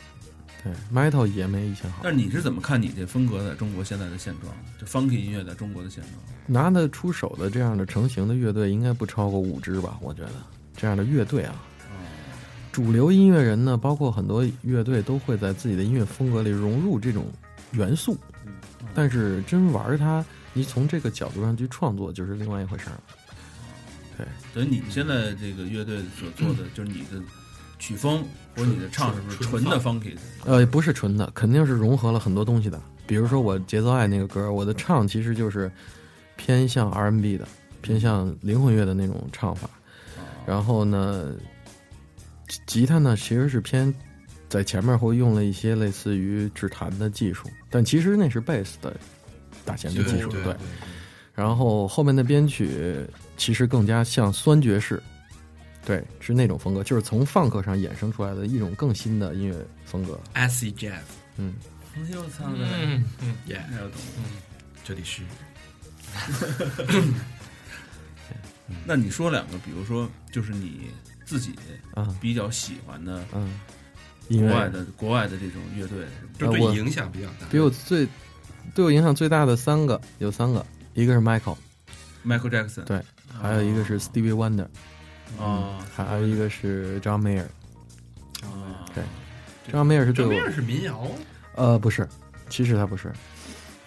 [0.63, 2.01] 对，metal 也没以前好。
[2.03, 4.55] 但是你是怎么看你这风格在中国现在的现状？
[4.79, 6.15] 就 funky 音乐在中国的现状？
[6.47, 9.99] 拿得出手的这样的成型的乐队应该不超过五支吧？
[10.03, 10.33] 我觉得
[10.77, 11.55] 这样的乐队啊，
[12.73, 17.25] 主流音乐人呢，包括很多乐队都会在自己的音乐风格里融入这种
[17.73, 18.19] 元素，
[18.95, 23.01] 但是真玩它，你从这个角度上去创作就是另外一回事儿
[24.19, 27.23] 对，所以你们现在这个乐队所做的，就是你的
[27.81, 28.23] 曲风
[28.55, 30.21] 或者你的唱是不是纯的 funky 的？
[30.45, 32.81] 呃，不是纯的，肯定是融合了很多东西的。
[33.07, 35.69] 比如说我节奏爱那个歌，我的唱其实就是
[36.37, 37.49] 偏向 R&B 的，
[37.81, 39.69] 偏向灵魂乐的那种唱法。
[40.47, 41.35] 然后呢，
[42.47, 43.93] 吉吉他呢其实是偏
[44.49, 48.95] 在前面会用了一些类似于指弹的技术，但其实那是贝斯的
[49.65, 50.31] 打弦的技术。
[50.31, 50.57] 对对，
[51.35, 53.07] 然后后面的编曲
[53.37, 55.03] 其实更加像酸爵士，
[55.85, 59.55] 对，是那种风格，就是从放克上衍生出来的一种更新的音乐
[59.85, 60.19] 风格。
[60.35, 61.01] acid jazz，
[61.37, 61.55] 嗯，
[61.97, 62.45] 哎呦我操！
[62.55, 64.01] 嗯嗯，耶，那要懂。
[64.85, 65.23] 这里是。
[68.87, 70.91] 那你说两个，比如说就是你
[71.25, 71.55] 自己
[71.95, 72.17] 啊。
[72.21, 73.61] 比较喜欢的嗯，
[74.29, 76.07] 国外的国外的这种乐队
[76.39, 77.47] 对我影响比较大。
[77.51, 78.07] 比我最
[78.75, 80.65] 对我影响最大的三个有三个，
[80.95, 84.67] 一个是 Michael，Michael Jackson 对还有一个是 Stevie Wonder，
[85.39, 87.47] 啊，还有一个是 John Mayer。
[88.43, 89.05] 啊，对
[89.71, 91.07] John Mayer 是对我这面是民谣，
[91.55, 92.09] 呃不是，
[92.49, 93.13] 其实他不是。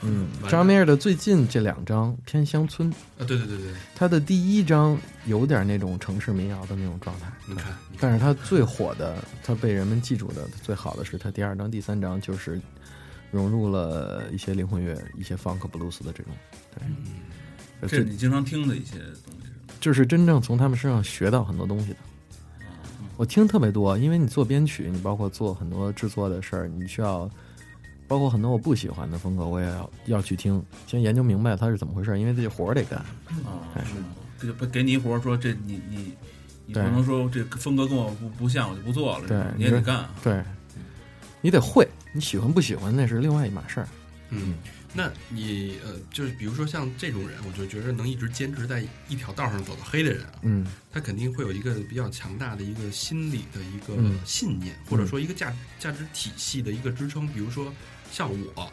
[0.05, 12.59] 嗯完，John Mayer 的最近这两张偏乡村，啊，对对对对，他的第一张有点那种城市民谣的那种状态，你看，但是他最火的，他被人们记住的最好的是他第二张、第三张，就是
[13.31, 16.33] 融入了一些灵魂乐、一些 funk blues 的这种，
[16.75, 16.85] 对，
[17.79, 18.97] 呃这这是你经常听的一些？
[19.83, 21.97] 就是真正从他们身上学到很多东西的。
[23.17, 27.29] 我听特别多，因为你做编曲，你包括做很多制作的事儿，你需要
[28.07, 32.97] 包括很多我不喜欢的风格，我也要要去听，先研究明白它是怎么回事儿，因为这活儿得干。
[32.97, 33.95] 啊是，
[34.39, 36.13] 这就不给你一活儿，说这你你
[36.65, 40.05] 你不能说这风格跟我不不像，我就不做了，对你也得干。
[40.23, 40.41] 对，
[41.41, 43.87] 你得会，你喜欢不喜欢那是另外一码事儿。
[44.29, 44.53] 嗯，
[44.95, 57.27] 那你呃，就是比如说像这种人，我就觉得能一直坚持在一条道上走到黑的人啊，嗯他肯定会有一个比较强大的一个心理的一个嗯信念，或者说一个价价值体系的一个支撑。
[57.27, 57.73] 比如说
[58.11, 58.71] 像我，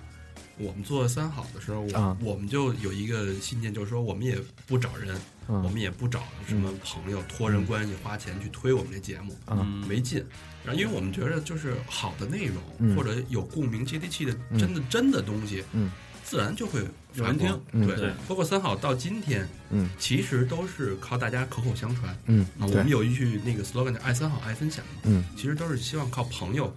[0.58, 5.18] 我们做三好的时候，我、啊我们就有一个信念，就是说我们也不找人，
[5.48, 10.22] 嗯我们也不找什么朋友托人关系花钱去推我们这节目，啊嗯没劲。
[10.62, 15.90] 然后，因为我们觉得就是好的内容、嗯或者有共鸣、接地气的、嗯真的真的东西，嗯
[16.24, 16.80] 自然就会
[17.14, 18.10] 有人听嗯对，对。
[18.28, 19.88] 包括三好到今天，嗯。
[19.98, 22.16] 其实都是靠大家口口相传。
[22.26, 25.24] 嗯啊，我们有一句那个 slogan 叫“爱三好，爱分享”，嗯。
[25.36, 26.74] 其实都是希望靠朋友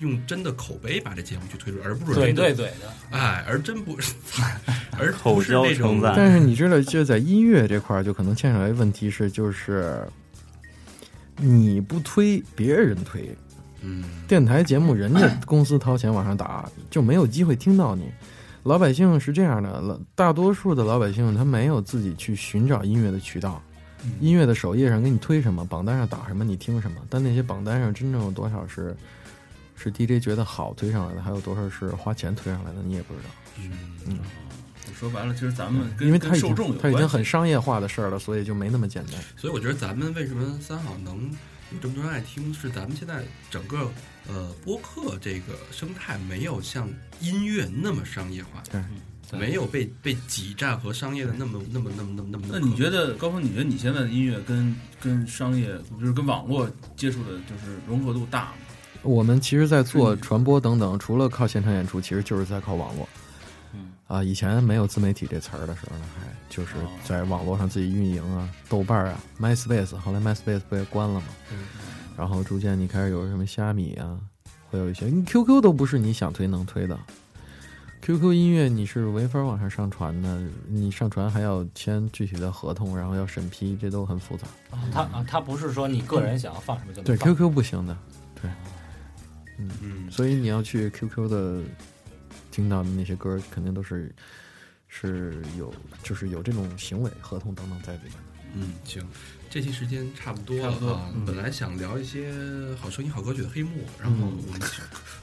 [0.00, 4.12] 用真的口碑把这节目去推出，而不是对真的对对的，哎，而真不是，
[4.98, 10.06] 而不口交是那种称赞但是你知道，就在音乐这块儿，就可能牵扯到一个问题是，就是
[11.38, 13.34] 你不推，别人推。
[13.82, 18.10] 嗯，电台节目，人家公司掏钱往上打，就没有机会听到你。
[18.66, 23.62] 老百姓是这样的，老大多数的老百姓他没有自己去寻找音乐的渠道，
[24.20, 27.00] 音乐的首页上给你推什么，榜单上打什么，你听什么。
[27.08, 28.96] 但那些榜单上真正有多少是
[29.76, 33.28] 是 DJ 觉得好推上来的，还有多少是花钱推上来的，你也不知道。
[34.08, 34.18] 嗯，
[34.98, 39.14] 说白了，其实咱们跟因为它已跟受众有经它已经很商业化的事儿了，所以就没那么简单。
[39.36, 41.30] 所以我觉得咱们为什么三好能
[41.72, 43.90] 有这么多人爱听，是咱们现在整个
[44.28, 46.88] 呃播客这个生态没有像
[47.20, 48.62] 音乐那么商业化。
[48.70, 48.80] 对，
[49.38, 52.44] 没有被被挤占和商业的那么那么那么那么那么。
[52.48, 53.42] 那你觉得高峰？
[53.42, 55.66] 你觉得你现在的音乐跟跟商业，
[55.98, 58.52] 就是跟网络接触的，就是融合度大吗？
[59.02, 63.08] 我们其实，在做嗯传播等等，除了靠现场演出，其实就是在靠网络。
[64.08, 71.26] 嗯啊，以前没有自媒体这词儿的时候呢，还就是在网络上自己运营啊，豆瓣啊，MySpace，后来 MySpace 不也关了吗？
[71.52, 71.58] 嗯
[72.16, 74.18] 然后逐渐你开始有什么虾米啊，
[74.70, 76.98] 会有一些你 QQ 都不是你想推能推的
[78.00, 84.46] ，QQ 音乐你是没法往上上传的，你上传还要签具体的合同，然后要审批，这都很复杂。
[84.70, 87.16] 啊他啊，他不是说你个人想要放什么就能对。
[87.18, 87.94] QQ 不行的，
[88.40, 88.50] 对，
[89.58, 91.60] 嗯嗯，所以你要去 QQ 的
[92.56, 94.10] 听到的那些歌，肯定都是
[94.88, 98.18] 是有就是有这种行为合同等等在里面的。
[98.54, 99.06] 嗯，行，
[99.50, 101.10] 这期时间差不多了啊。
[101.14, 102.32] 嗯本来想聊一些
[102.80, 104.58] 好声音、好歌曲的黑幕，然后我们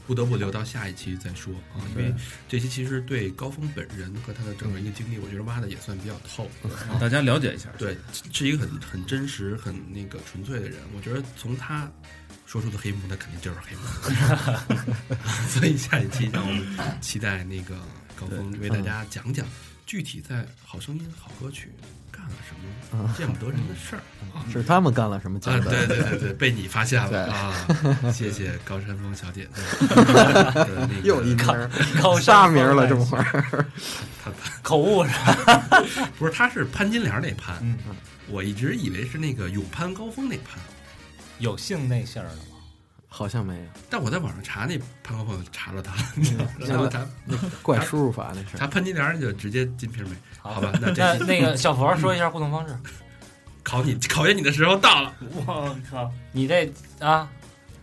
[0.06, 2.14] 不得不留到下一期再说啊，因为
[2.48, 6.48] 这期其实对高峰本人和他的整个一个经历，我觉得挖的也算比较透。
[6.88, 7.68] 让大家了解一下。
[7.80, 7.98] 对，
[8.32, 10.78] 是一个很很真实、很那个纯粹的人。
[10.96, 11.92] 我觉得从他
[12.54, 13.82] 说出的黑幕，那肯定就是黑幕。
[15.49, 16.64] 所以下一期让我们
[17.01, 17.74] 期待那个
[18.16, 19.43] 高峰为大家讲讲
[19.88, 21.72] 具体在《好声音》好歌曲
[22.12, 22.54] 干了什
[22.95, 24.04] 么 见不得人的事儿。
[24.54, 25.72] 是他们干了什么啊，见的？
[25.72, 27.56] 对对对对，被你发现了啊！
[28.14, 29.62] 谢谢高山峰小姐姐
[31.04, 31.68] 又一坑儿
[32.04, 33.66] 高仨名儿了，这么会儿。
[34.62, 35.84] 口误是吧？
[36.20, 37.76] 不是，他是潘金莲那潘，嗯
[38.30, 40.60] 我一直以为是那个勇攀高峰那攀。
[41.40, 42.42] 有姓那姓儿的吗？
[43.08, 47.08] 好像没有，但我在网上查那潘高峰，查了他，嗯然后他
[47.62, 48.58] 怪输入法那是。
[48.58, 50.16] 查潘金莲就直接金瓶梅。
[50.40, 52.76] 好吧，那 那那个小佛说一下互动方式。
[53.62, 55.16] 考你考验你的时候到了。
[55.46, 56.12] 我靠！
[56.32, 56.70] 你这
[57.00, 57.30] 啊，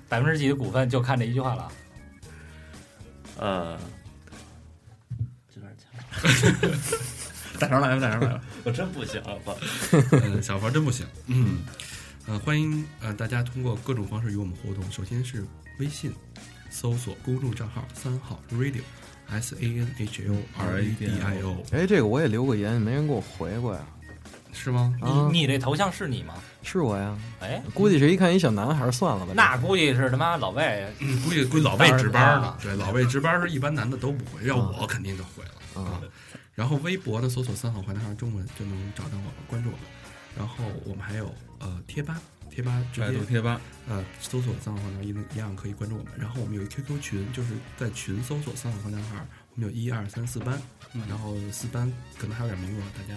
[0.09, 1.73] 百分之几的股份就看这一句话了啊。
[3.39, 3.79] 呃，
[5.55, 6.71] 这边强，
[7.61, 8.41] 打上来吧，打上来吧。
[8.65, 9.57] 我真不行了，我
[10.11, 11.07] 嗯，小佛真不行。
[11.29, 11.61] 嗯，
[12.31, 14.89] 呃，欢迎呃大家通过各种方式与我们互动。
[14.89, 15.45] 首先是
[15.81, 16.15] 微信
[16.71, 18.83] 搜索公众账号三号 radio
[19.27, 20.23] s a n h
[20.57, 23.81] o r a d i o 哎，这个我也留过言，没人给我回过呀。
[24.53, 24.97] 是吗？
[25.01, 26.35] 啊，你你这头像是你吗？
[26.63, 27.19] 是我呀。
[27.41, 29.33] 哎，估计是一看一小男孩儿，算了吧。
[29.35, 30.87] 那估计是他妈老魏。
[31.01, 32.59] 嗯估计估计老魏值班呢啊。
[32.63, 36.01] 对，老魏值班是一般男的都不会，要我肯定就回了啊啊。
[36.55, 39.85] 然后微博呢，搜索“三号坏男孩”中文就能找到我们，关注我们。
[40.39, 46.13] 然后我们还有呃贴吧，贴吧直接百度贴吧，呃，搜索“三好坏男孩”一一样可以关注我们。
[46.19, 50.61] 然后我们有一 QQ 群，就是在群搜索“三好坏男孩”，我们有一二三四班，
[51.09, 53.17] 然后四班可能还有点名额，大家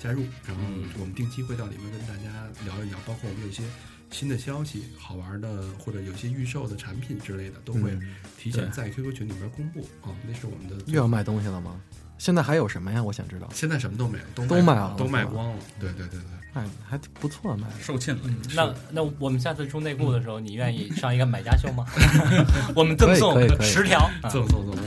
[0.00, 0.22] 加入。
[0.46, 3.62] 然后嗯我们定期会到里面跟大家聊一聊，包括我们有一些
[4.10, 10.14] 新的消息、好玩的或者有一些预售的产品之类的，都会嗯提前在 QQ 群里面公布啊。
[10.26, 11.80] 那是我们的又要卖东西了吗？
[12.22, 13.02] 现在还有什么呀？
[13.02, 13.48] 我想知道。
[13.52, 15.56] 现在什么都没有，都都卖了都卖光了。
[15.80, 16.20] 对对对对。
[16.54, 17.74] 哎，还不错卖的。
[17.82, 18.20] 售罄了。
[18.54, 21.84] 那那我们下次出内裤的时候，你愿意上一个买家秀吗？
[22.76, 24.08] 我们赠送十条。
[24.22, 24.84] 啊 赠送赠送。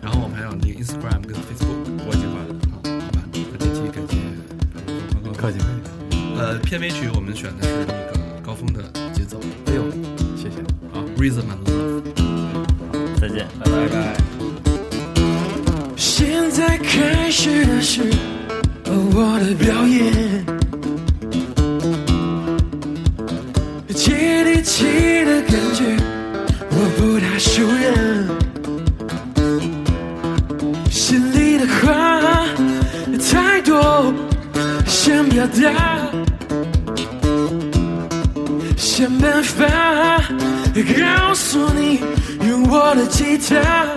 [0.00, 3.18] 然后我们还有那个 Instagram 跟 Facebook 国际化的啊，好吧。
[3.32, 4.14] 那这期感谢
[5.34, 5.58] 客气客气。
[6.38, 9.90] 呃，片尾曲我们选的是那个高峰的节奏，哎呦，
[10.36, 10.62] 谢谢。
[10.92, 13.20] 好，Rhythm and Love。
[13.20, 13.48] 再见。
[13.58, 14.35] 拜拜。
[15.96, 18.02] 现在开始的是
[18.86, 20.44] 我的表演，
[23.94, 24.84] 接地气
[25.24, 25.96] 的感觉
[26.70, 27.84] 我不大熟练，
[30.90, 32.46] 心里的话
[33.30, 34.12] 太多
[34.86, 35.98] 想表达，
[38.76, 40.22] 想办法
[40.74, 42.00] 告诉你，
[42.46, 43.96] 用我的吉他。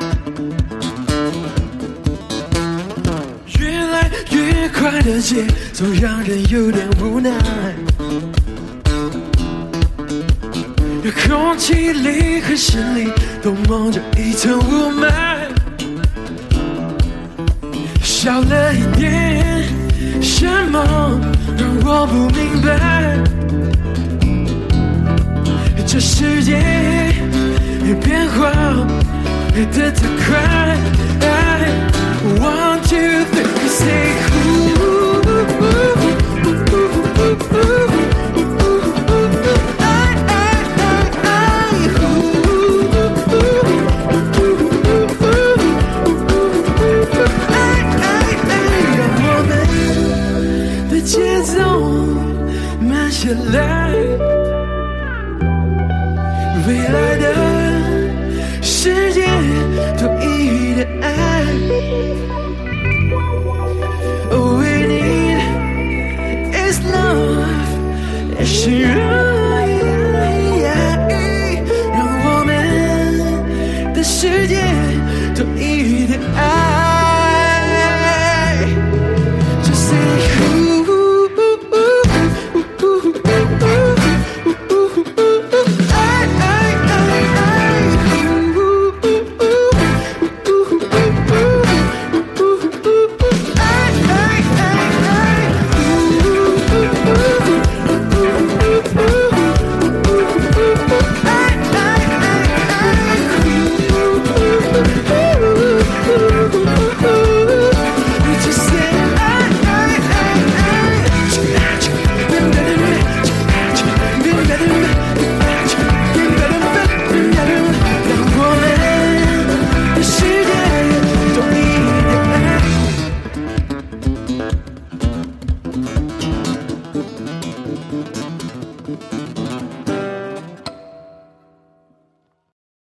[4.31, 7.31] 愉快的节奏让人有点无奈，
[11.27, 13.11] 空气里和心里
[13.41, 15.11] 都蒙着一层雾霾，
[18.01, 19.63] 少了一点
[20.21, 21.19] 什么
[21.57, 23.17] 让我不明白，
[25.87, 26.53] 这世界
[28.03, 28.51] 变化
[29.53, 29.91] 的太
[30.25, 30.77] 快。
[32.21, 34.38] One, two, three, mistake